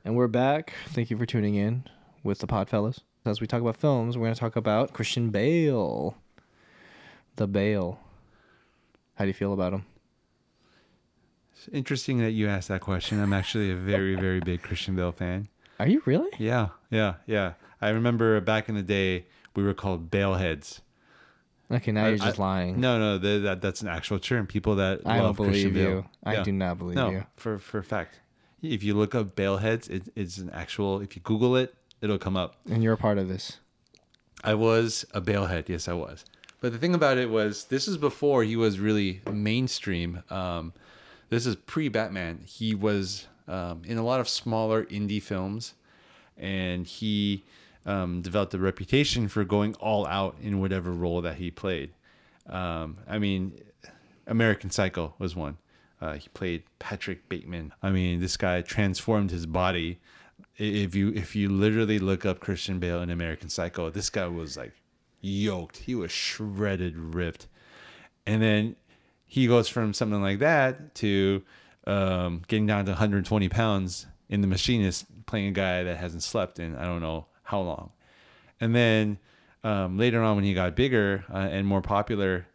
[0.05, 0.73] And we're back.
[0.89, 1.85] Thank you for tuning in
[2.23, 2.99] with the Podfellas.
[3.25, 6.15] As we talk about films, we're going to talk about Christian Bale.
[7.35, 7.99] The Bale.
[9.15, 9.85] How do you feel about him?
[11.59, 13.21] It's interesting that you asked that question.
[13.21, 15.49] I'm actually a very, very big Christian Bale fan.
[15.77, 16.29] Are you really?
[16.37, 17.53] Yeah, yeah, yeah.
[17.81, 19.25] I remember back in the day,
[19.57, 20.79] we were called Bale heads.
[21.69, 22.79] Okay, now I- you're just I- lying.
[22.79, 24.47] No, no, th- that that's an actual term.
[24.47, 25.95] People that I love don't Christian believe Bale.
[25.97, 26.05] you.
[26.23, 27.25] I do not believe no, you.
[27.35, 28.19] for for a fact.
[28.61, 31.01] If you look up Bale heads, it, it's an actual.
[31.01, 32.55] If you Google it, it'll come up.
[32.69, 33.57] And you're a part of this.
[34.45, 35.67] I was a Balehead.
[35.67, 36.23] Yes, I was.
[36.61, 40.23] But the thing about it was, this is before he was really mainstream.
[40.29, 40.71] Um,
[41.29, 42.41] this is pre Batman.
[42.45, 45.73] He was um, in a lot of smaller indie films,
[46.37, 47.43] and he
[47.85, 51.91] um, developed a reputation for going all out in whatever role that he played.
[52.47, 53.59] Um, I mean,
[54.27, 55.57] American Psycho was one.
[56.01, 57.73] Uh, he played Patrick Bateman.
[57.83, 59.99] I mean, this guy transformed his body.
[60.57, 64.57] If you if you literally look up Christian Bale in American Psycho, this guy was
[64.57, 64.73] like
[65.21, 65.77] yoked.
[65.77, 67.47] He was shredded, ripped,
[68.25, 68.75] and then
[69.29, 71.43] he goes from something like that to
[71.87, 76.59] um, getting down to 120 pounds in The Machinist, playing a guy that hasn't slept
[76.59, 77.91] in I don't know how long.
[78.59, 79.19] And then
[79.63, 82.47] um, later on, when he got bigger uh, and more popular,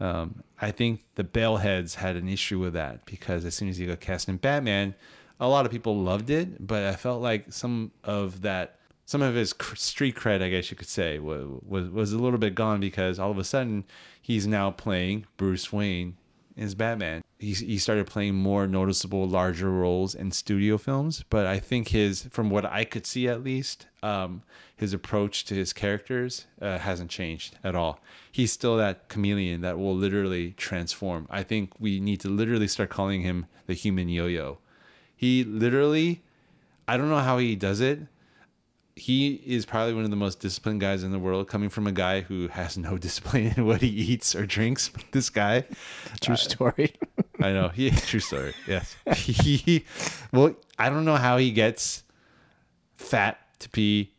[0.00, 3.76] um, I think the Bale heads had an issue with that because as soon as
[3.76, 4.94] he got cast in Batman,
[5.38, 9.34] a lot of people loved it, but I felt like some of that, some of
[9.34, 13.18] his street cred, I guess you could say, was, was a little bit gone because
[13.18, 13.84] all of a sudden
[14.20, 16.16] he's now playing Bruce Wayne
[16.58, 17.22] as Batman.
[17.38, 22.24] He he started playing more noticeable, larger roles in studio films, but I think his,
[22.30, 24.42] from what I could see at least, um,
[24.74, 28.00] his approach to his characters uh, hasn't changed at all.
[28.32, 31.26] He's still that chameleon that will literally transform.
[31.30, 34.58] I think we need to literally start calling him the human yo-yo.
[35.14, 36.22] He literally,
[36.88, 38.00] I don't know how he does it.
[38.96, 41.92] He is probably one of the most disciplined guys in the world, coming from a
[41.92, 44.90] guy who has no discipline in what he eats or drinks.
[45.12, 45.64] This guy,
[46.22, 46.94] True uh, story.
[47.40, 47.68] I know.
[47.68, 48.54] He true story.
[48.66, 48.96] Yes.
[49.14, 49.84] He
[50.32, 52.02] well, I don't know how he gets
[52.96, 54.12] fat to be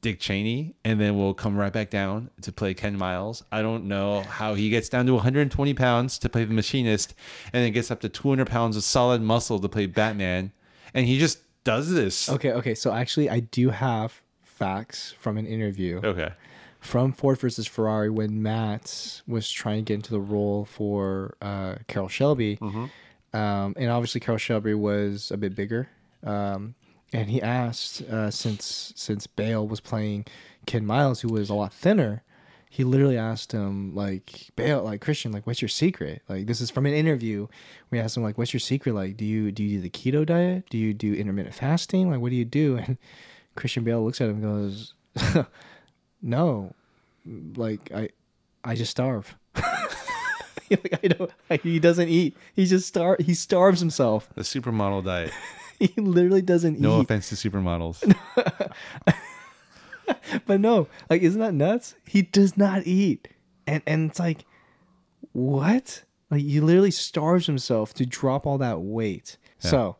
[0.00, 3.42] Dick Cheney and then will come right back down to play Ken Miles.
[3.50, 7.14] I don't know how he gets down to 120 pounds to play the machinist
[7.52, 10.52] and then gets up to 200 pounds of solid muscle to play Batman.
[10.92, 12.28] And he just does this.
[12.28, 12.74] Okay, okay.
[12.74, 16.00] So actually, I do have facts from an interview.
[16.04, 16.32] Okay.
[16.80, 21.76] From Ford versus Ferrari when Matt was trying to get into the role for uh,
[21.88, 22.58] Carroll Shelby.
[22.58, 23.36] Mm-hmm.
[23.36, 25.88] Um, and obviously, Carroll Shelby was a bit bigger.
[26.22, 26.74] Um,
[27.12, 30.26] and he asked, uh, since since Bale was playing
[30.66, 32.22] Ken Miles, who was a lot thinner,
[32.74, 36.22] he literally asked him, like, Bale, like Christian, like, what's your secret?
[36.28, 37.46] Like, this is from an interview.
[37.90, 38.94] We asked him, like, what's your secret?
[38.94, 40.64] Like, do you do you do the keto diet?
[40.70, 42.10] Do you do intermittent fasting?
[42.10, 42.78] Like, what do you do?
[42.86, 42.98] And
[43.54, 44.94] Christian Bale looks at him and goes,
[46.20, 46.74] No,
[47.54, 48.08] like I,
[48.64, 49.36] I just starve.
[49.54, 51.30] like I don't.
[51.48, 52.36] Like, he doesn't eat.
[52.56, 53.16] He just star.
[53.20, 54.28] He starves himself.
[54.34, 55.30] The supermodel diet.
[55.78, 57.04] he literally doesn't eat No eat.
[57.04, 58.02] offense to supermodels.
[60.46, 61.94] but no, like isn't that nuts?
[62.06, 63.28] He does not eat,
[63.66, 64.44] and and it's like,
[65.32, 66.04] what?
[66.30, 69.36] Like he literally starves himself to drop all that weight.
[69.62, 69.70] Yeah.
[69.70, 69.96] So,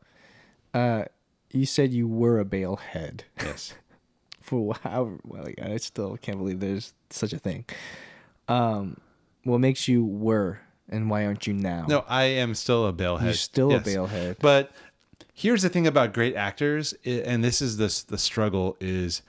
[0.72, 1.04] uh,
[1.50, 3.24] you said you were a Bale head.
[3.40, 3.74] Yes.
[4.40, 5.12] For how?
[5.24, 7.64] Well, like, I still can't believe there's such a thing.
[8.46, 8.98] Um,
[9.44, 11.86] what makes you were, and why aren't you now?
[11.88, 13.24] No, I am still a Balehead.
[13.24, 14.36] You're still a Balehead.
[14.40, 14.70] But
[15.32, 19.22] here's the thing about great actors, and this is the the struggle is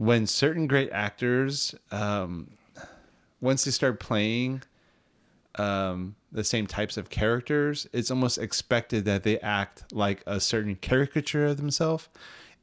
[0.00, 2.48] when certain great actors, um,
[3.42, 4.62] once they start playing
[5.56, 10.74] um, the same types of characters, it's almost expected that they act like a certain
[10.74, 12.08] caricature of themselves.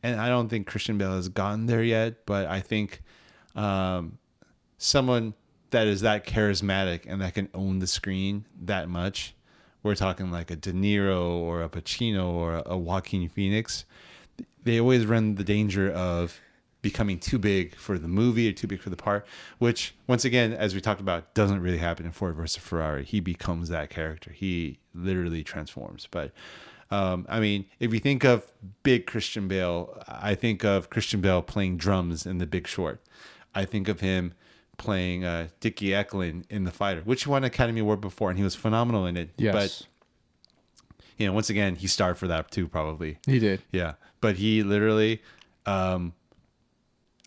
[0.02, 3.04] And I don't think Christian Bale has gotten there yet, but I think
[3.56, 4.18] um,
[4.80, 5.36] someone
[5.70, 9.36] that is that charismatic and that can own the screen that much.
[9.84, 13.86] We're talking like a De Niro or a Pacino or a Joaquin Phoenix.
[14.64, 16.42] They always run the danger of
[16.82, 19.26] becoming too big for the movie or too big for the part,
[19.58, 23.04] which once again, as we talked about, doesn't really happen in Ford versus Ferrari.
[23.04, 24.32] He becomes that character.
[24.32, 26.08] He literally transforms.
[26.10, 26.32] But
[26.90, 28.52] um, I mean, if you think of
[28.84, 33.02] big Christian Bale, I think of Christian Bale playing drums in The Big Short.
[33.54, 34.34] I think of him
[34.78, 38.56] playing uh, Dickie Eklund in The Fighter, which won Academy Award before, and he was
[38.56, 39.32] phenomenal in it.
[39.38, 39.54] Yes.
[39.54, 39.88] But
[41.18, 43.18] you know, once again, he starred for that too, probably.
[43.26, 43.62] He did.
[43.72, 45.22] Yeah, but he literally,
[45.66, 46.14] um,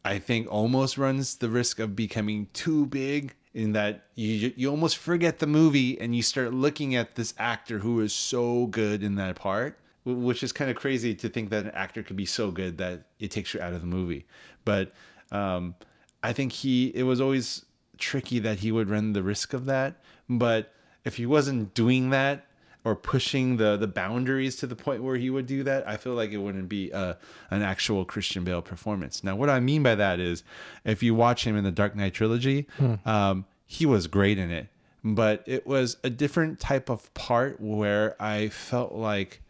[0.05, 3.35] I think, almost runs the risk of becoming too big.
[3.53, 7.81] In that you you almost forget the movie and you start looking at this actor
[7.81, 11.65] who is so good in that part, which is kind of crazy to think that
[11.65, 14.25] an actor could be so good that it takes you out of the movie.
[14.65, 14.93] But
[15.33, 15.75] um,
[16.23, 17.65] I think he it was always
[17.99, 19.97] tricky that he would run the risk of that.
[20.29, 20.73] But
[21.05, 22.47] if he wasn't doing that
[22.85, 26.15] or pushing the the boundaries to the point where he would do that, I feel
[26.15, 27.19] like it wouldn't be a,
[27.51, 29.23] an actual Christian Bale performance.
[29.23, 30.43] Now, what I mean by that is,
[30.85, 32.95] if you watch him in the Dark Knight trilogy, Hmm.
[33.07, 34.69] um, he was great in it,
[35.05, 39.43] but it was a different type of part where I felt like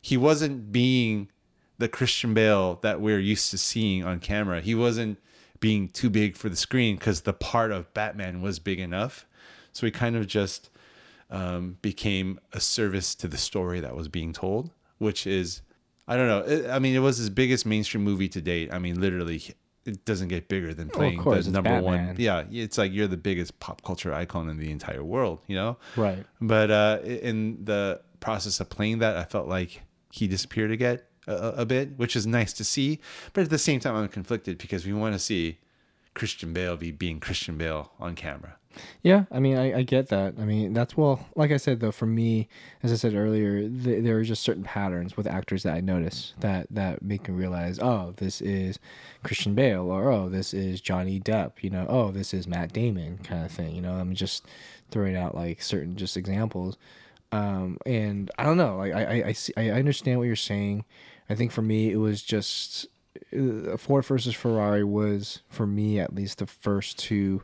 [0.00, 1.28] he wasn't being
[1.78, 4.60] the Christian Bale that we're used to seeing on camera.
[4.60, 5.18] He wasn't
[5.60, 9.26] being too big for the screen because the part of Batman was big enough.
[9.72, 10.68] So he kind of just
[11.34, 15.62] um, became a service to the story that was being told, which is,
[16.06, 16.40] I don't know.
[16.40, 18.72] It, I mean, it was his biggest mainstream movie to date.
[18.72, 19.42] I mean, literally,
[19.84, 22.14] it doesn't get bigger than of playing course, the number one.
[22.18, 25.76] Yeah, it's like you're the biggest pop culture icon in the entire world, you know?
[25.96, 26.24] Right.
[26.40, 31.34] But uh, in the process of playing that, I felt like he disappeared again a,
[31.34, 33.00] a a bit, which is nice to see.
[33.32, 35.58] But at the same time, I'm conflicted because we want to see
[36.14, 38.56] Christian Bale be being Christian Bale on camera.
[39.02, 40.34] Yeah, I mean, I, I get that.
[40.38, 42.48] I mean, that's well, like I said though, for me,
[42.82, 46.34] as I said earlier, th- there are just certain patterns with actors that I notice
[46.40, 48.78] that that make me realize, oh, this is
[49.22, 53.18] Christian Bale, or oh, this is Johnny Depp, you know, oh, this is Matt Damon,
[53.18, 53.74] kind of thing.
[53.74, 54.46] You know, I'm just
[54.90, 56.76] throwing out like certain just examples,
[57.32, 60.84] um, and I don't know, like I I I, see, I understand what you're saying.
[61.28, 62.86] I think for me, it was just
[63.36, 67.42] uh, Ford versus Ferrari was for me at least the first to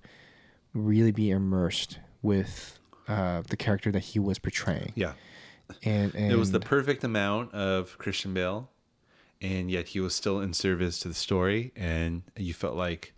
[0.75, 2.79] really be immersed with
[3.09, 4.93] uh, the character that he was portraying.
[4.95, 5.13] Yeah.
[5.85, 8.71] And, and it was the perfect amount of Christian Bale,
[9.41, 13.15] and yet he was still in service to the story, and you felt like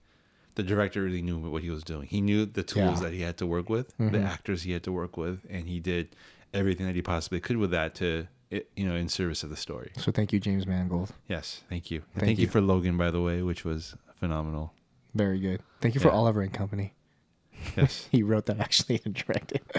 [0.54, 2.06] the director really knew what he was doing.
[2.08, 3.08] He knew the tools Yeah.
[3.08, 4.26] that he had to work with, the Mhm.
[4.26, 6.14] actors he had to work with, and he did
[6.52, 9.56] everything that he possibly could with that to, it- you know, in service of the
[9.56, 9.90] story.
[9.96, 11.12] So thank you, James Mangold.
[11.28, 12.00] Yes, thank you.
[12.14, 12.42] Thank Thank, you.
[12.44, 12.50] you.
[12.50, 14.74] for Logan, by the way, which was phenomenal.
[15.14, 15.62] Very good.
[15.80, 16.92] Thank you for Oliver and Company.
[17.76, 18.08] Yes.
[18.12, 19.60] he wrote that actually and directed.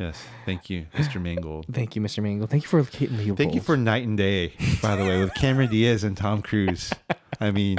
[0.00, 1.20] Yes, thank you, Mr.
[1.22, 1.66] Mangold.
[1.70, 2.22] Thank you, Mr.
[2.22, 2.50] Mangold.
[2.50, 3.38] Thank you for Kate Leopold.
[3.38, 6.92] Thank you for Knight and Day, by the way, with Cameron Diaz and Tom Cruise.
[7.38, 7.78] I mean,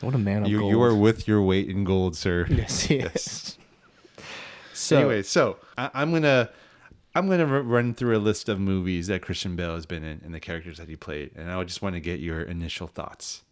[0.00, 0.70] What a man of you, gold.
[0.70, 2.46] you are with your weight in gold, sir.
[2.50, 3.58] Yes, he is.
[4.72, 6.50] So- anyway, so I, I'm gonna
[7.14, 10.20] I'm gonna r- run through a list of movies that Christian Bale has been in
[10.24, 13.42] and the characters that he played, and I just want to get your initial thoughts.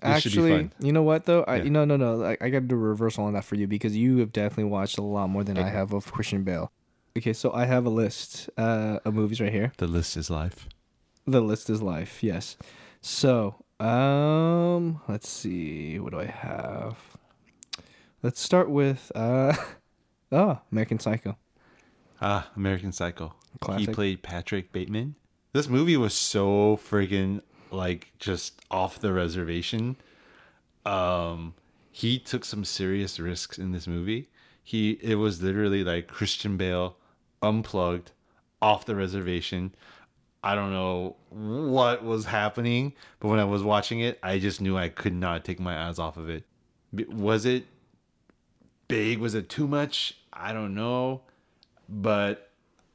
[0.00, 1.42] This should be Actually, you know what though?
[1.44, 1.70] I Yeah.
[1.70, 2.24] no no no.
[2.24, 4.64] I, I got to do a reversal on that for you because you have definitely
[4.64, 6.70] watched a lot more than I have of Christian Bale.
[7.16, 9.72] Okay, so I have a list uh, of movies right here.
[9.78, 10.68] The list is life.
[11.26, 12.22] The list is life.
[12.22, 12.56] Yes.
[13.00, 15.98] So um, let's see.
[15.98, 16.96] What do I have?
[18.22, 19.54] Let's start with uh,
[20.32, 21.36] oh, American Psycho.
[22.20, 23.34] Ah, American Psycho.
[23.60, 23.88] Classic.
[23.88, 25.14] He played Patrick Bateman.
[25.52, 29.96] This movie was so friggin' like just off the reservation.
[30.84, 31.54] Um,
[31.90, 34.28] he took some serious risks in this movie.
[34.62, 36.96] He it was literally like Christian Bale
[37.42, 38.12] unplugged
[38.60, 39.74] off the reservation.
[40.42, 44.76] I don't know what was happening, but when I was watching it, I just knew
[44.76, 46.44] I could not take my eyes off of it.
[47.10, 47.66] Was it
[48.86, 49.18] big?
[49.18, 50.16] Was it too much?
[50.32, 51.22] I don't know.
[51.88, 52.50] But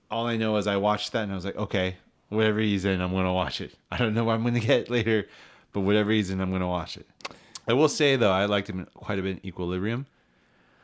[0.10, 1.98] all I know is I watched that and I was like, okay,
[2.34, 3.74] whatever he's in, I'm going to watch it.
[3.92, 5.28] I don't know what I'm going to get later,
[5.72, 7.08] but whatever he's in, I'm going to watch it.
[7.68, 10.06] I will say, though, I liked him quite a bit in Equilibrium,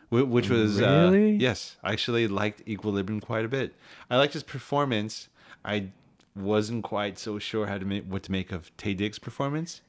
[0.09, 0.79] which was.
[0.79, 1.35] Really?
[1.35, 3.75] Uh, yes, I actually liked Equilibrium quite a bit.
[4.09, 5.29] I liked his performance.
[5.65, 5.89] I
[6.35, 9.81] wasn't quite so sure how to make what to make of Taye Diggs' performance.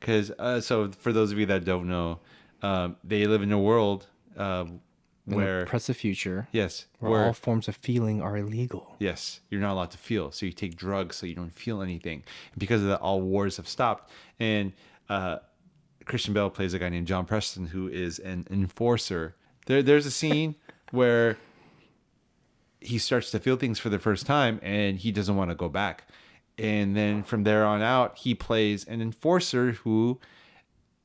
[0.00, 2.18] Because, uh, so for those of you that don't know,
[2.62, 4.64] um, they live in a world uh,
[5.26, 6.48] In where the oppressive future.
[6.52, 8.96] Yes, Where, where- all forms of feeling are illegal.
[8.98, 10.32] Yes, you're not allowed to feel.
[10.32, 12.24] So you take drugs so you don't feel anything.
[12.52, 14.10] And because of that, all wars have stopped.
[14.40, 14.72] And
[15.08, 15.38] uh,
[16.06, 19.36] Christian Bale plays a guy named John Preston who is an enforcer.
[19.66, 20.56] There, there's a scene
[20.90, 21.36] where
[22.80, 25.68] he starts to feel things for the first time and he doesn't want to go
[25.68, 26.08] back.
[26.58, 30.18] And then from there on out, he plays an enforcer who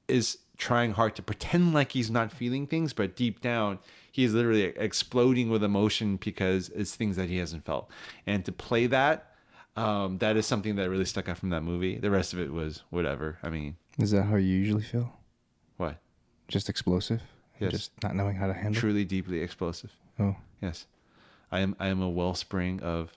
[0.07, 3.77] is trying hard to pretend like he's not feeling things, but deep down,
[4.17, 7.87] he is literally exploding with emotion because it's things that he hasn't felt.
[8.25, 9.31] And to play that,
[9.75, 11.99] um, that is something that really stuck out from that movie.
[11.99, 13.37] The rest of it was whatever.
[13.43, 15.13] I mean, Is that how you usually feel?
[15.77, 15.99] what?
[16.47, 17.21] Just explosive?
[17.59, 17.71] Yes.
[17.71, 18.79] Just not knowing how to handle it?
[18.79, 19.91] Truly, deeply explosive.
[20.17, 20.35] Oh.
[20.63, 20.87] Yes,
[21.51, 21.75] I am.
[21.79, 23.15] I am a wellspring of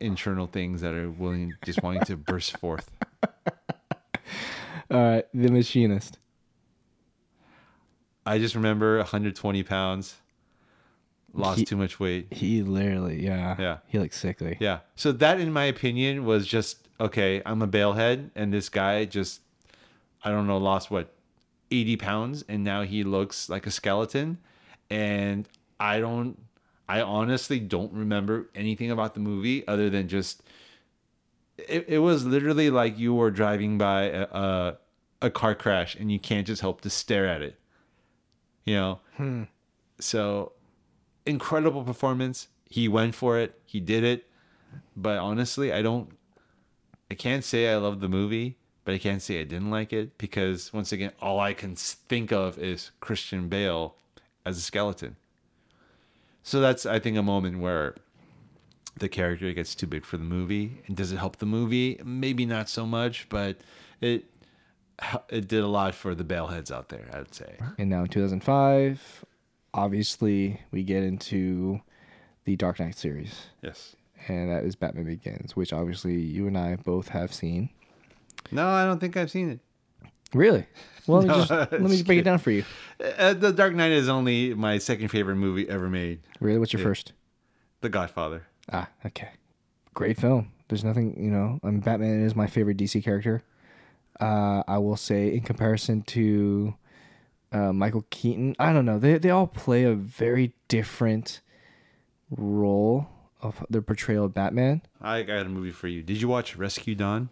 [0.00, 2.90] internal things that are willing, just wanting to burst forth.
[4.90, 6.18] All right, The Machinist.
[8.26, 10.16] I just remember 120 pounds,
[11.32, 12.32] lost He- too much weight.
[12.32, 13.78] He literally, yeah, Yeah.
[13.86, 14.56] he looks sickly.
[14.60, 14.80] Yeah.
[14.96, 17.40] So that, in my opinion, was just okay.
[17.46, 19.40] I'm a balehead, and this guy just,
[20.22, 21.14] I don't know, lost what,
[21.70, 24.38] 80 pounds, and now he looks like a skeleton.
[24.90, 25.48] And
[25.78, 26.36] I don't,
[26.88, 30.42] I honestly don't remember anything about the movie other than just,
[31.56, 34.78] it, it was literally like you were driving by a, a,
[35.22, 37.56] a car crash and you can't just help to stare at it.
[38.64, 39.00] You know?
[39.16, 39.42] Hmm.
[39.98, 40.52] So
[41.26, 42.48] incredible performance.
[42.68, 43.60] He went for it.
[43.64, 44.26] He did it.
[44.96, 46.10] But honestly, I don't
[47.10, 50.16] I can't say I love the movie, but I can't say I didn't like it
[50.16, 53.96] because once again, all I can think of is Christian Bale
[54.44, 55.16] as a skeleton.
[56.42, 57.96] So that's I think a moment where
[58.96, 60.82] the character gets too big for the movie.
[60.86, 62.00] And does it help the movie?
[62.04, 63.58] Maybe not so much, but
[64.00, 64.24] it
[65.28, 67.56] it did a lot for the Bale heads out there, I would say.
[67.78, 69.24] And now in 2005,
[69.74, 71.80] obviously we get into
[72.44, 73.46] the Dark Knight series.
[73.62, 73.96] Yes.
[74.28, 77.70] And that is Batman Begins, which obviously you and I both have seen.
[78.50, 79.60] No, I don't think I've seen it.
[80.34, 80.66] Really?
[81.06, 82.64] Well, let me No, just, let me just break it down for you.
[83.18, 86.20] Uh, the Dark Knight is only my second favorite movie ever made.
[86.40, 86.58] Really?
[86.58, 87.12] What's your first?
[87.80, 88.46] The Godfather.
[88.72, 89.30] Ah, okay.
[89.94, 90.52] Great film.
[90.68, 93.42] There's nothing, you know, I mean, Batman is my favorite DC character.
[94.20, 96.74] Uh, I will say, in comparison to
[97.52, 98.98] uh, Michael Keaton, I don't know.
[98.98, 101.40] They, they all play a very different
[102.30, 103.08] role
[103.40, 104.82] of their portrayal of Batman.
[105.00, 106.02] I got a movie for you.
[106.02, 107.30] Did you watch Rescue Dawn?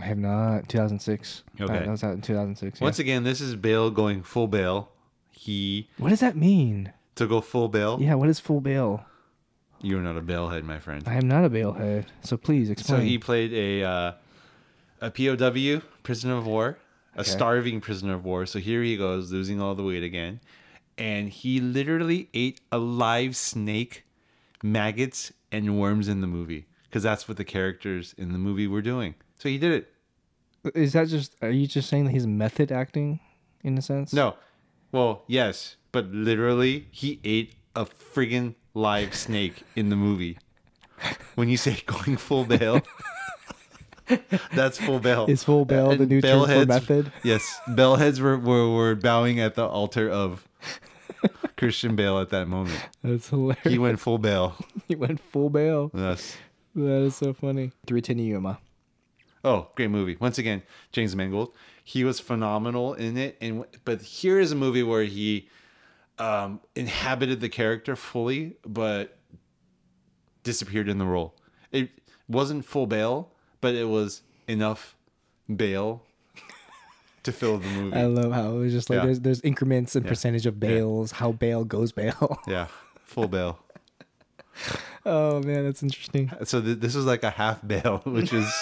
[0.00, 0.68] I have not.
[0.68, 1.42] 2006.
[1.60, 1.78] Uh, Okay.
[1.80, 2.80] that was out in 2006.
[2.80, 2.84] yeah.
[2.84, 4.90] Once again, this is Bale going full Bale.
[5.30, 6.92] He What does that mean?
[7.16, 7.98] to go full Bale.
[8.00, 9.04] Yeah, what is full bail?
[9.80, 11.04] You're not a Bale head, my friend.
[11.06, 13.00] I am not a bailhead, so please explain.
[13.00, 14.12] So he played a uh,
[15.04, 16.78] a POW, prisoner of war,
[17.14, 17.30] a Okay.
[17.30, 18.46] starving prisoner of war.
[18.46, 20.40] So here he goes, losing all the weight again,
[20.96, 24.04] and he literally ate a live snake,
[24.62, 28.82] maggots, and worms in the movie because that's what the characters in the movie were
[28.82, 29.14] doing.
[29.38, 29.92] So he did it.
[30.74, 31.34] Is that just?
[31.42, 33.20] Are you just saying that he's method acting,
[33.62, 34.12] in a sense?
[34.14, 34.36] No,
[34.92, 40.38] well, yes, but literally he ate a friggin' live snake in the movie.
[41.34, 42.82] When you say going full bail,
[44.54, 45.26] that's full bail.
[45.28, 47.12] Is full bail the And new term for method?
[47.22, 50.46] Yes, bailheads were, were were bowing at the altar of
[51.56, 52.78] Christian Bale at that moment.
[53.02, 53.60] That's hilarious.
[53.64, 54.56] He went full bail.
[54.88, 55.90] he went full bail.
[55.94, 56.36] Yes.
[56.74, 57.72] That is so funny.
[57.86, 58.58] 310 Yuma.
[59.44, 60.16] Oh, great movie.
[60.18, 61.54] Once again, James Mangold.
[61.84, 63.36] He was phenomenal in it.
[63.40, 65.48] And but here is a movie where he
[66.18, 69.18] um, inhabited the character fully, but
[70.42, 71.34] disappeared in the role.
[71.72, 71.90] It
[72.28, 73.32] wasn't full bail,
[73.64, 74.94] but it was enough
[75.48, 76.02] bail
[77.22, 77.96] to fill the movie.
[77.96, 79.04] I love how it was just like Yeah.
[79.06, 80.10] there's there's increments and Yeah.
[80.10, 80.68] percentage of Yeah.
[80.68, 82.38] bails, how bail goes bail.
[82.46, 82.66] yeah,
[83.06, 83.58] full bail.
[85.06, 86.30] oh man, that's interesting.
[86.44, 88.52] So th- this is like a half bail, which is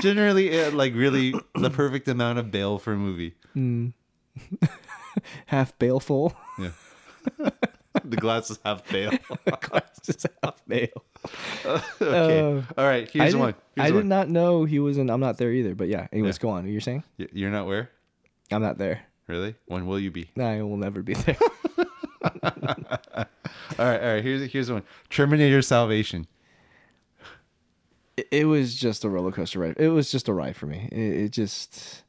[0.00, 3.34] generally uh, like really the perfect amount of bail for a movie.
[3.56, 3.92] Mm.
[5.46, 6.34] half baleful.
[6.58, 7.50] Yeah.
[8.04, 9.10] the glass is half bail.
[9.60, 10.88] glass is half bail.
[11.64, 12.40] okay.
[12.40, 13.08] Uh, All right.
[13.08, 13.54] I Here's did- one.
[13.76, 14.02] Here's I one.
[14.02, 16.06] did not know he was in I'm Not There either, but yeah.
[16.12, 16.42] Anyways, Yeah.
[16.42, 16.68] go on.
[16.68, 17.02] You're saying?
[17.16, 17.90] You're not where?
[18.52, 19.02] I'm not there.
[19.26, 19.54] Really?
[19.66, 20.30] When will you be?
[20.36, 21.36] No, I will never be there.
[21.40, 23.26] all right.
[23.78, 23.84] All
[24.14, 24.22] right.
[24.24, 24.82] Here's here's one.
[25.08, 26.26] Terminator Salvation.
[28.16, 29.76] it, it was just a roller coaster ride.
[29.78, 30.88] It was just a ride for me.
[30.92, 32.02] It, it just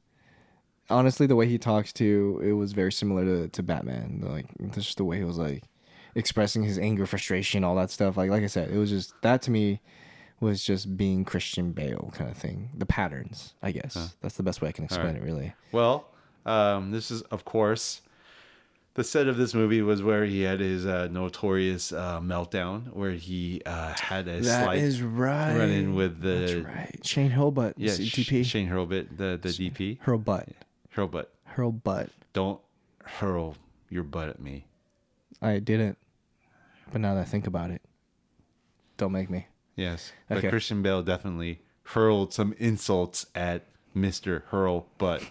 [0.91, 4.21] honestly the way he talks to it was very similar to, to Batman.
[4.23, 5.63] Like just the way he was like
[6.15, 8.17] expressing his anger, frustration, all that stuff.
[8.17, 9.79] Like like I said, it was just that to me
[10.39, 12.69] was just being Christian Bale kind of thing.
[12.75, 14.15] The patterns, I guess.
[14.21, 15.15] That's the best way I can explain right.
[15.17, 15.53] it really.
[15.71, 16.07] Well,
[16.45, 18.01] um, this is of course
[18.93, 23.11] the set of this movie was where he had his uh, notorious uh, meltdown, where
[23.11, 25.55] he uh, had a That slight is right.
[25.57, 26.99] run-in with the That's right.
[27.05, 28.43] Shane Hurlbut, yeah CTP.
[28.43, 29.99] Sh- Shane Hurlbut, the the DP.
[30.01, 30.49] Hurlbut.
[30.95, 31.25] Hurlbut.
[31.55, 32.09] Hurlbut.
[32.33, 32.59] Don't
[33.03, 33.55] hurl
[33.89, 34.65] your butt at me.
[35.41, 35.97] I didn't.
[36.91, 37.81] But now that I think about it,
[38.97, 39.47] don't make me.
[39.75, 40.41] Yes, Okay.
[40.41, 45.23] but Christian Bale definitely hurled some insults at Mister Hurl, Butt.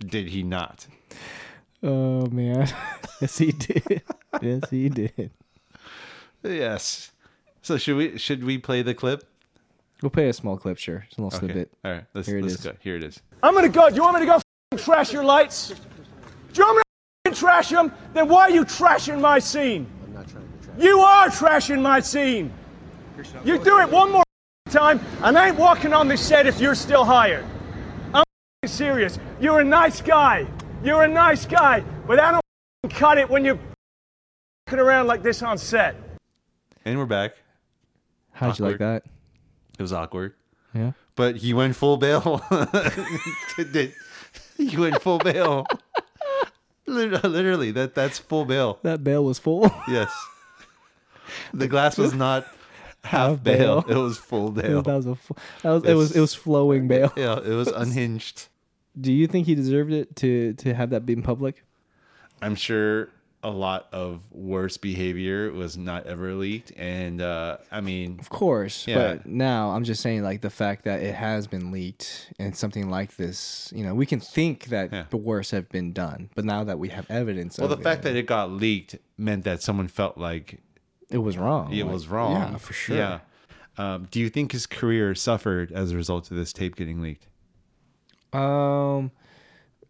[0.00, 0.86] did he not?
[1.82, 2.68] Oh man.
[3.20, 4.02] yes he did.
[4.40, 5.30] yes he did.
[6.42, 7.10] Yes.
[7.62, 9.24] So should we should we play the clip?
[10.02, 11.04] We'll play a small clip, sure.
[11.08, 11.46] Just a little Okay.
[11.52, 11.72] snippet.
[11.84, 12.04] All right.
[12.14, 12.60] Let's Here it let's is.
[12.64, 12.72] go.
[12.80, 13.20] Here it is.
[13.42, 13.88] I'm gonna go.
[13.90, 14.40] Do you want me to go
[14.76, 15.68] f***ing trash your lights?
[16.52, 17.92] Do you want me to trash them?
[18.12, 19.86] Then why are you trashing my scene?
[20.04, 20.82] I'm not trying to trash.
[20.82, 22.52] You are trashing my scene.
[23.44, 24.24] You do it one more
[24.70, 27.44] time, and I ain't walking on this set if you're still hired.
[28.12, 28.24] I'm
[28.66, 29.18] serious.
[29.40, 30.46] You're a nice guy.
[30.84, 33.58] You're a nice guy, but I don't cut it when you're
[34.72, 35.96] around like this on set.
[36.84, 37.36] And we're back.
[38.32, 39.04] How'd you like that?
[39.78, 40.34] It was awkward.
[40.74, 40.92] Yeah.
[41.14, 42.44] But he went full bail.
[44.58, 45.66] Did- he went full bail.
[46.86, 48.78] Literally, that that's full bail.
[48.82, 49.70] That bail was full.
[49.88, 50.12] Yes.
[51.52, 52.44] The glass was not
[53.02, 53.82] half, Half bail.
[53.82, 53.98] bail.
[53.98, 54.82] It was full bail.
[54.82, 55.16] that was a.
[55.16, 55.84] fu- That was.
[55.84, 56.16] It was.
[56.16, 57.12] It was flowing uh, bail.
[57.16, 58.46] Yeah, it was unhinged.
[58.98, 61.64] Do you think he deserved it to to have that be in public?
[62.40, 63.08] I'm sure
[63.46, 68.86] a lot of worse behavior was not ever leaked, and uh, I mean, Of course,
[68.88, 68.96] Yeah.
[68.96, 72.90] but now I'm just saying, like the fact that it has been leaked and something
[72.90, 76.64] like this, you know, we can think that the worst have been done, but now
[76.64, 80.18] that we have evidence, well, the fact that it got leaked meant that someone felt
[80.18, 80.60] like
[81.08, 81.72] it was wrong.
[81.72, 82.32] It Like, was wrong.
[82.32, 82.96] yeah, for sure.
[82.96, 83.18] Yeah.
[83.78, 87.28] Um, do you think his career suffered as a result of this tape getting leaked?
[88.32, 89.12] Um,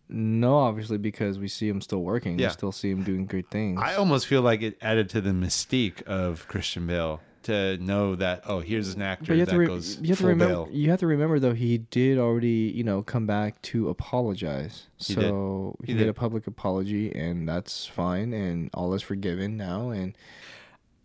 [0.09, 2.39] no, obviously because we see him still working.
[2.39, 2.49] Yeah.
[2.49, 3.81] We still see him doing great things.
[3.83, 8.43] I almost feel like it added to the mystique of Christian Bale to know that
[8.47, 10.29] oh, here's an actor But you have that to re- goes you have to full
[10.31, 10.69] remember Bale.
[10.73, 14.87] you have to remember though he did already you know come back to apologize.
[14.97, 15.23] He did.
[15.29, 16.05] so He he, did.
[16.05, 16.09] did.
[16.09, 20.17] a public apology and that's fine and all is forgiven now and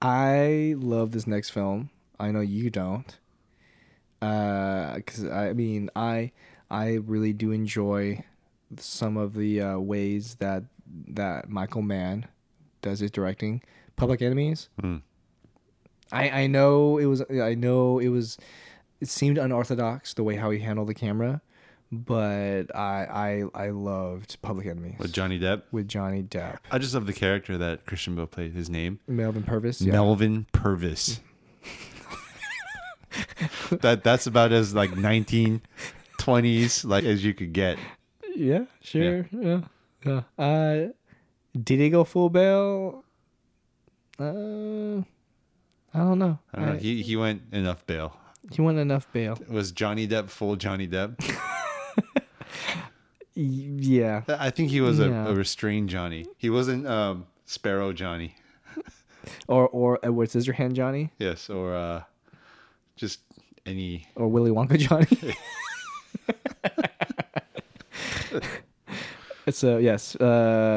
[0.01, 1.91] I love this next film.
[2.19, 3.17] I know you don't.
[4.21, 6.31] Uh cuz I mean I
[6.69, 8.23] I really do enjoy
[8.77, 10.63] some of the uh, ways that
[11.07, 12.27] that Michael Mann
[12.81, 13.61] does his directing.
[13.95, 14.69] Public Enemies.
[14.79, 14.97] Hmm.
[16.11, 18.37] I I know it was I know it was
[18.99, 21.41] it seemed unorthodox the way how he handled the camera,
[21.91, 25.63] but I I I loved Public Enemies with Johnny Depp.
[25.71, 26.57] with Johnny Depp.
[26.69, 28.53] I just love the character that Christian Bale played.
[28.53, 29.81] His name Melvin Purvis.
[29.81, 29.93] Yeah.
[29.93, 31.19] Melvin Purvis.
[33.71, 37.77] that that's about as like 1920s like as you could get.
[38.35, 39.27] Yeah, sure.
[39.31, 39.61] Yeah.
[40.05, 40.21] Yeah.
[40.37, 40.87] Uh
[41.61, 43.03] did he go full bail?
[44.19, 45.03] Uh
[45.93, 46.39] I don't know.
[46.53, 46.73] I don't know.
[46.73, 48.17] I- He he went enough bail.
[48.51, 49.37] he went enough bail.
[49.49, 51.17] Was Johnny Depp full Johnny Depp?
[53.33, 54.23] Yeah.
[54.27, 56.25] I think he was a, a restrained Johnny.
[56.37, 58.35] He wasn't um, Sparrow Johnny.
[59.47, 62.01] Or or Edward Scissorhand Johnny Yes, or uh,
[62.95, 63.19] just
[63.67, 64.07] any.
[64.15, 65.35] or Willy Wonka Johnny.
[69.45, 70.15] it's a yes.
[70.19, 70.25] Uh,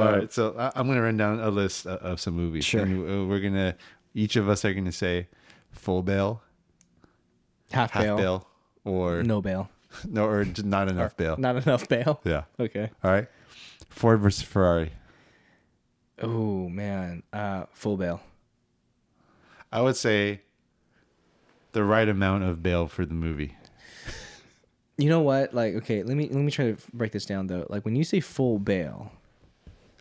[0.06, 2.64] All right, so I, I'm gonna run down a list of, of some movies.
[2.64, 2.82] Sure.
[2.82, 3.76] And uh, we're gonna
[4.14, 5.28] each of us are gonna say
[5.72, 6.42] full bail,
[7.70, 8.46] half, half bail, bail,
[8.84, 9.70] or no bail,
[10.08, 11.36] no, or not enough bail.
[11.36, 12.20] not enough bail.
[12.24, 12.44] Yeah.
[12.58, 12.90] Okay.
[13.02, 13.28] All right.
[13.88, 14.92] Ford versus Ferrari.
[16.20, 18.20] Oh man, uh, full bail.
[19.72, 20.42] I would say
[21.72, 23.56] the right amount of bail for the movie.
[24.96, 25.52] You know what?
[25.54, 27.66] Like, okay, let me let me try to break this down though.
[27.68, 29.10] Like, when you say full bail,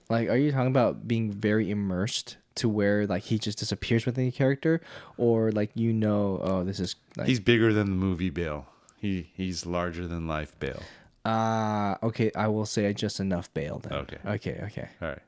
[0.09, 4.25] like, are you talking about being very immersed to where like he just disappears within
[4.25, 4.81] the character,
[5.17, 8.67] or like you know, oh, this is like, He's bigger than the movie bail.
[8.97, 10.81] He he's larger than life bail.
[11.25, 12.31] ah, okay.
[12.35, 13.93] I will say just enough bail then.
[13.93, 14.17] Okay.
[14.25, 14.61] Okay.
[14.65, 14.89] Okay.
[15.01, 15.19] All right.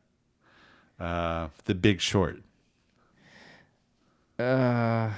[0.99, 2.41] Uh, the Big Short.
[4.38, 5.11] Uh,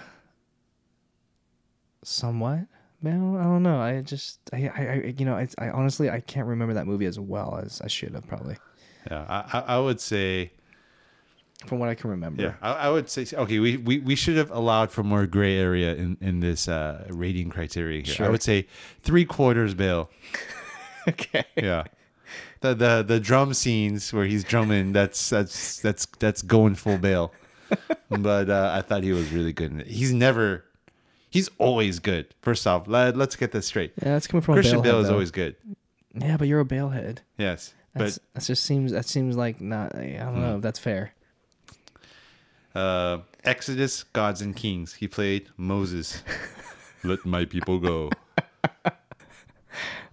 [2.04, 2.62] somewhat.
[3.02, 3.80] Well, I don't know.
[3.80, 7.06] I just, I, I, I you know, I, I honestly, I can't remember that movie
[7.06, 8.58] as well as I should have probably,
[9.10, 9.24] Yeah,
[9.54, 10.52] I, I, would say.
[11.68, 12.42] from what I can remember.
[12.42, 13.60] Yeah, I, I would say okay.
[13.60, 17.50] We, we we should have allowed for more gray area in in this uh, rating
[17.50, 18.26] criteria here.
[18.26, 18.68] I would say
[19.04, 20.10] three quarters bail.
[21.08, 21.46] okay.
[21.56, 21.84] Yeah.
[22.62, 27.32] The, the the drum scenes where he's drumming that's that's that's that's going full bail,
[28.10, 29.88] but uh, I thought he was really good in it.
[29.88, 30.66] He's never,
[31.38, 32.26] he's always good.
[32.42, 33.94] First off, let, let's get this straight.
[34.02, 35.14] Yeah, that's coming from Christian Bale head, is though.
[35.14, 35.56] always good.
[36.20, 37.22] Yeah, but you're a bailhead.
[37.38, 39.96] Yes, That's, but that just seems that seems like not.
[39.96, 41.14] I don't know if that's fair.
[42.74, 44.96] uh, Exodus, Gods and Kings.
[44.96, 46.24] He played Moses.
[47.04, 48.10] Let my people go.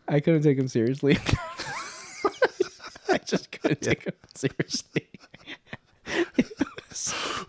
[0.06, 1.16] I couldn't take him seriously.
[3.08, 5.08] I just couldn't take him seriously.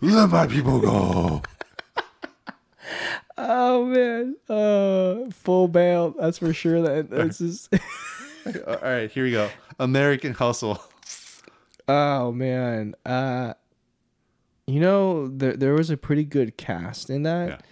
[0.00, 1.42] Let my people go.
[3.38, 6.14] Oh man, uh, full bail.
[6.18, 6.80] That's for sure.
[6.82, 7.68] That this is.
[8.66, 9.50] All right, here we go.
[9.78, 10.82] American Hustle.
[11.88, 13.54] Oh man, uh,
[14.66, 17.64] you know there there was a pretty good cast in that.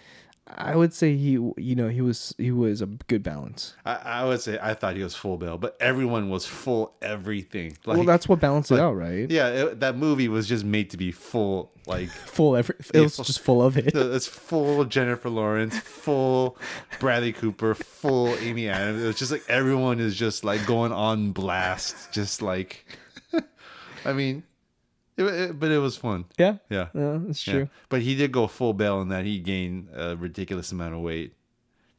[0.47, 3.75] I would say he, you know, he was he was a good balance.
[3.87, 7.79] I, I would say I thought he was full Bale, but everyone was full everything.
[7.87, 9.31] Like, well, that's what balanced it out, right?
[9.31, 12.75] Yeah, it, that movie was just made to be full, like Full every.
[12.93, 13.95] It was just full of it.
[14.15, 16.59] It's full Jennifer Lawrence, full
[17.01, 19.03] Bradley Cooper, full Amy Adams.
[19.03, 22.85] It was just like everyone is just like going on blast, just like.
[24.05, 24.43] I mean,
[25.17, 26.25] it, it- but it was fun.
[26.39, 26.57] Yeah.
[26.71, 27.69] yeah, Yeah, that's true.
[27.89, 31.35] But he did go full bail in that he gained a ridiculous amount of weight.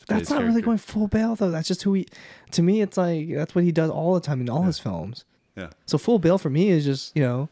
[0.07, 1.49] That's not really going full bail though.
[1.49, 2.07] That's just who he.
[2.51, 5.26] To me, it's like that's what he does all the time in all his films.
[5.55, 5.70] Yeah.
[5.88, 7.49] So full bail for me is just you know,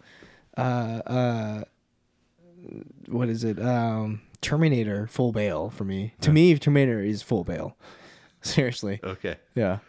[0.55, 1.63] uh, uh,
[3.07, 3.59] what is it?
[3.59, 6.13] Um, Terminator full bail for me.
[6.21, 7.75] To me, Terminator is full bail.
[8.41, 8.99] Seriously.
[9.03, 9.37] Okay.
[9.55, 9.79] Yeah.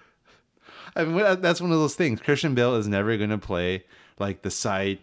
[0.97, 2.21] I mean, that's one of those things.
[2.21, 3.85] Christian Bale is never going to play
[4.19, 4.99] like the side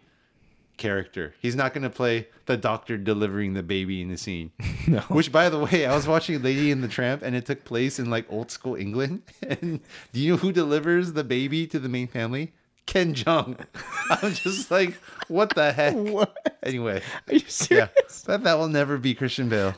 [0.81, 1.33] character.
[1.39, 4.51] He's not going to play the doctor delivering the baby in the scene.
[4.87, 4.99] No.
[5.01, 7.99] Which, by the way, I was watching Lady in the Tramp, and it took place
[7.99, 9.21] in like old school England.
[9.47, 9.79] And
[10.11, 12.53] do you know who delivers the baby to the main family?
[12.87, 13.63] Ken Jeong.
[14.09, 14.95] I'm just like,
[15.27, 15.95] what the heck?
[15.95, 16.35] What?
[16.63, 17.89] Anyway, Are you serious?
[17.95, 19.75] yeah, that that will never be Christian Bale.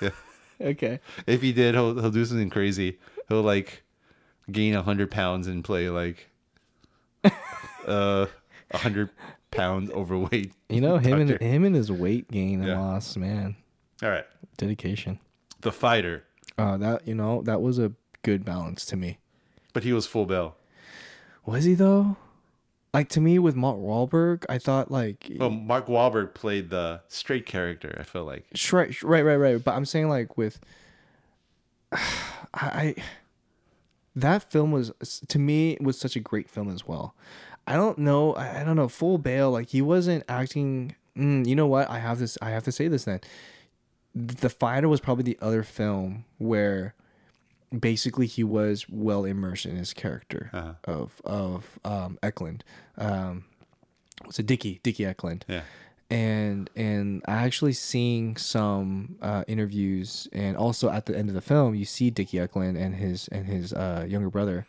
[0.00, 0.10] Yeah.
[0.60, 0.98] Okay.
[1.28, 2.98] If he did, he'll he'll do something crazy.
[3.28, 3.82] He'll like
[4.50, 6.28] gain a hundred pounds and play like
[7.86, 8.26] uh
[8.72, 9.10] a hundred
[9.50, 10.52] pound overweight.
[10.68, 12.78] You know him and him and his weight gain and Yeah.
[12.78, 13.56] loss, man.
[14.02, 14.26] All right,
[14.56, 15.18] Dedication.
[15.60, 16.24] the fighter,
[16.58, 17.92] Uh, that you know that was a
[18.22, 19.18] good balance to me.
[19.72, 20.56] but he was full bell.
[21.46, 22.16] Was he though?
[22.92, 27.46] Like to me with Mark Wahlberg, I thought like Well, Mark Wahlberg played the straight
[27.46, 27.96] character.
[28.00, 29.62] I feel like right, right, right, right.
[29.64, 30.58] But I'm saying like with,
[31.92, 32.00] I,
[32.54, 32.94] I,
[34.16, 34.92] that film was
[35.28, 37.14] to me was such a great film as well.
[37.66, 38.88] I don't know, I, I don't know.
[38.88, 40.96] Full bail, like he wasn't acting.
[41.16, 41.88] Mm, you know what?
[41.90, 42.36] I have this.
[42.42, 43.20] I have to say this then.
[44.14, 46.94] The fighter was probably the other film where
[47.78, 50.74] basically he was well immersed in his character Uh-huh.
[50.84, 52.64] of of um, Eklund.
[52.98, 53.44] Um,
[54.24, 55.44] what's it, Dickie Dickie Eklund?
[55.46, 55.62] Yeah.
[56.10, 61.40] And and I actually seeing some uh, interviews, and also at the end of the
[61.40, 64.66] film, you see Dickie Eklund and his and his uh, younger brother,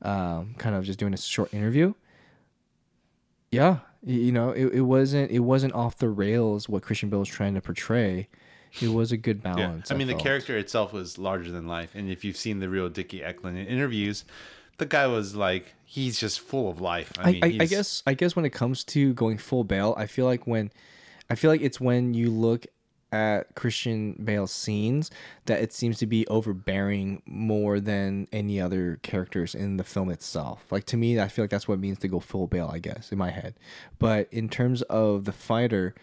[0.00, 1.92] um, kind of just doing a short interview.
[3.50, 7.28] Yeah, you know, it, it wasn't it wasn't off the rails what Christian Bale was
[7.28, 8.28] trying to portray.
[8.80, 9.54] It was a good yeah.
[9.54, 9.90] balance.
[9.90, 12.88] I mean, the character itself was larger than life, and if you've seen the real
[12.88, 14.24] Dickie Eklund in interviews,
[14.76, 17.12] the guy was like he's just full of life.
[17.18, 19.64] I I, mean, I, I he's- guess I guess when it comes to going full
[19.64, 20.70] Bale, I feel like when
[21.30, 22.66] I feel like it's when you look
[23.12, 25.10] at Christian Bale's scenes
[25.46, 30.64] that it seems to be overbearing more than any other characters in the film itself.
[30.70, 32.78] Like to me, I feel like that's what it means to go full Bale, I
[32.78, 33.54] guess, in my head.
[33.98, 35.94] But in terms of the fighter,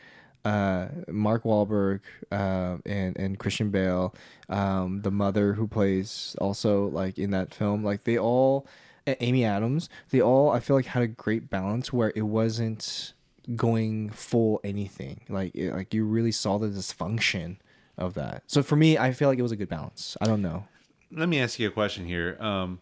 [0.44, 2.02] uh, Mark Wahlberg
[2.32, 4.14] uh, and and Christian Bale,
[4.48, 8.68] um, the mother who plays also like in that film, like they all,
[9.08, 13.14] Amy Adams, they all I feel like had a great balance where it wasn't
[13.56, 15.22] going full anything.
[15.30, 17.58] Like it, like you really saw the dysfunction
[17.98, 18.44] of that.
[18.48, 20.18] So for me, I feel like it was a good balance.
[20.22, 20.66] I don't know.
[21.12, 22.38] let me ask you a question here.
[22.40, 22.80] Um,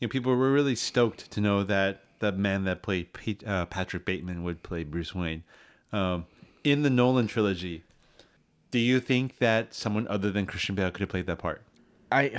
[0.00, 3.66] you know, people were really stoked to know that the man that played Pete, uh,
[3.66, 5.42] Patrick Bateman would play Bruce Wayne.
[5.92, 6.26] Um,
[6.62, 7.82] in the Nolan trilogy,
[8.70, 11.62] do you think that someone other than Christian Bale could have played that part?
[12.10, 12.32] I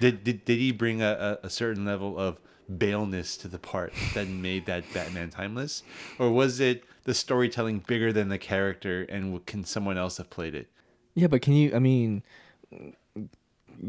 [0.00, 2.40] Did did, did he bring a, a, a certain level of
[2.74, 5.82] baleness to the part that made that Batman timeless,
[6.18, 10.54] or was it the storytelling bigger than the character, and can someone else have played
[10.54, 10.68] it?
[11.14, 11.74] Yeah, but can you?
[11.74, 12.22] I mean,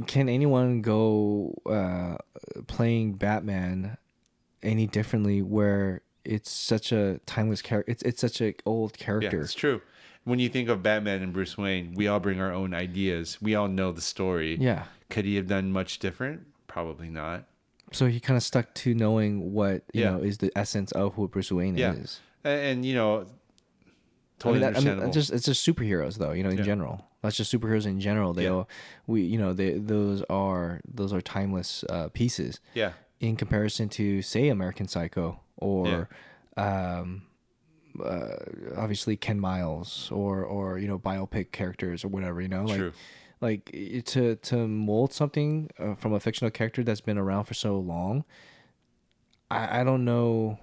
[0.05, 2.17] can anyone go uh,
[2.67, 3.97] playing Batman
[4.63, 7.91] any differently where it's such a timeless character?
[7.91, 9.25] It's it's such a old character.
[9.25, 9.45] Yeah, character.
[9.45, 9.81] it's true.
[10.23, 13.37] When you think of Batman and Bruce Wayne, we all bring our own ideas.
[13.41, 14.57] We all know the story.
[14.59, 14.83] Yeah.
[15.09, 16.47] Could he have done much different?
[16.67, 17.45] Probably not.
[17.91, 20.11] So he kind of stuck to knowing what you Yeah.
[20.11, 21.93] know is the essence of who Bruce Wayne Yeah.
[21.93, 22.19] is.
[22.43, 23.25] A- And, you know, I
[24.39, 26.31] totally mean, that, I mean, just it's just superheroes though.
[26.31, 26.63] You know, in Yeah.
[26.63, 28.33] general, that's just superheroes in general.
[28.33, 28.67] They all
[29.07, 32.59] we you know they those are those are timeless uh, pieces.
[32.73, 32.93] Yeah.
[33.19, 36.07] In comparison to say American Psycho or
[36.55, 37.23] um,
[38.03, 38.35] uh,
[38.75, 42.39] obviously Ken Miles or or you know biopic characters or whatever.
[42.41, 42.93] You know, like True.
[43.41, 43.71] Like
[44.05, 48.23] to to mold something uh, from a fictional character that's been around for so long.
[49.51, 50.59] I I don't know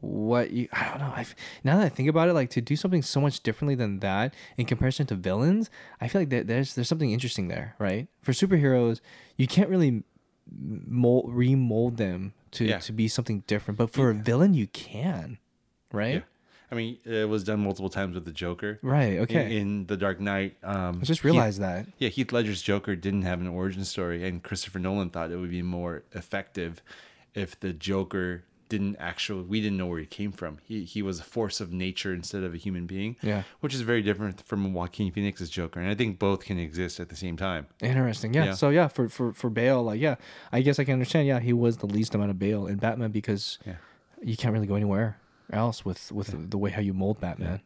[0.00, 1.12] what you I don't know.
[1.14, 1.24] I
[1.62, 4.34] now that I think about it, like to do something so much differently than that
[4.56, 5.70] in comparison to villains,
[6.00, 8.08] I feel like there, there's there's something interesting there, right?
[8.22, 9.00] For superheroes,
[9.36, 10.02] you can't really
[10.50, 12.78] mold remold them to Yeah.
[12.80, 15.38] to be something different, but for a villain, you can,
[15.92, 16.16] right?
[16.16, 16.20] Yeah.
[16.74, 18.78] I mean, it was done multiple times with the Joker.
[18.82, 19.46] Right, okay.
[19.46, 21.86] In, in The Dark Knight, um, I just Heath- realized that.
[21.98, 25.50] Yeah, Heath Ledger's Joker didn't have an origin story, and Christopher Nolan thought it would
[25.50, 26.82] be more effective
[27.34, 29.42] if the Joker didn't actually.
[29.42, 30.58] We didn't know where he came from.
[30.64, 33.16] He he was a force of nature instead of a human being.
[33.22, 33.42] Yeah.
[33.60, 37.08] which is very different from Joaquin Phoenix's Joker, and I think both can exist at
[37.10, 37.66] the same time.
[37.80, 38.32] Interesting.
[38.34, 38.46] Yeah.
[38.46, 38.54] Yeah.
[38.54, 40.16] So yeah, for for for Bale, like yeah,
[40.50, 41.28] I guess I can understand.
[41.28, 43.74] Yeah, he was the least amount of Bale in Batman because Yeah.
[44.22, 45.18] you can't really go anywhere
[45.52, 47.60] else with with the way how you mold Batman,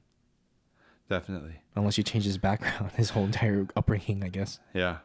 [1.09, 1.61] Definitely.
[1.75, 4.23] unless you change his background, his whole entire upbringing.
[4.23, 4.59] I guess.
[4.75, 4.99] Yeah.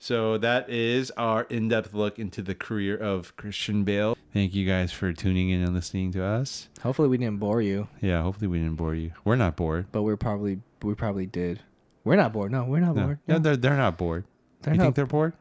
[0.00, 4.16] So that is our in-depth look into the career of Christian Bale.
[4.32, 6.68] Thank you guys for tuning in and listening to us.
[6.82, 9.10] Hopefully, we didn't bore you, Yeah, hopefully we didn't bore you.
[9.24, 9.86] We're not bored.
[9.90, 11.62] but we're probably we probably did.
[12.04, 12.52] We're not bored.
[12.52, 13.18] No, we're not No, bored.
[13.26, 13.40] no, No.
[13.40, 14.24] they're they're not bored.
[14.62, 15.32] They're you not- think they're bored?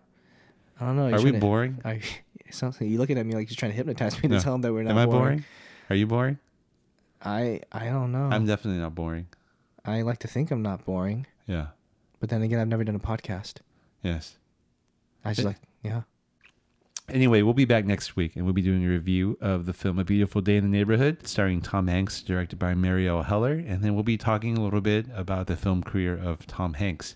[0.79, 1.05] I don't know.
[1.07, 1.81] Are you're we to- boring?
[2.47, 4.53] It sounds like you looking at me like you're trying to hypnotize me to tell
[4.53, 4.91] them that we're not.
[4.91, 5.43] Am I boring.
[5.89, 6.39] Are you boring?
[7.21, 8.29] I I don't know.
[8.31, 9.27] I'm definitely not boring.
[9.85, 11.67] I like to think I'm not boring, Yeah.
[12.19, 13.55] but then again, I've never done a podcast.
[14.03, 14.37] Yes.
[15.23, 16.01] I just like yeah.
[17.09, 19.97] Anyway, we'll be back next week and we'll be doing a review of the film
[19.97, 23.53] A Beautiful Day in the Neighborhood, starring Tom Hanks, directed by Marielle Heller.
[23.53, 27.15] And then we'll be talking a little bit about the film career of Tom Hanks.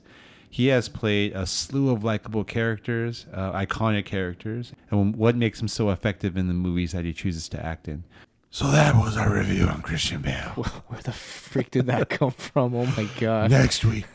[0.49, 5.67] He has played a slew of likable characters, uh, iconic characters, and what makes him
[5.67, 8.05] so effective in the movies that he chooses to act in.
[8.53, 10.35] So that was our review on Christian Bale.
[10.87, 12.75] Where the freak did that come from?
[12.75, 13.49] Oh my god.
[13.49, 14.05] Next week,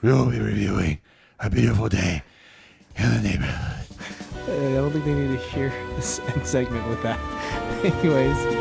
[0.00, 1.00] we'll be reviewing
[1.40, 2.22] A Beautiful Day
[2.94, 3.86] in the Neighborhood.
[4.46, 7.18] I don't think they need to hear this end segment with that.
[7.84, 8.59] Anyways.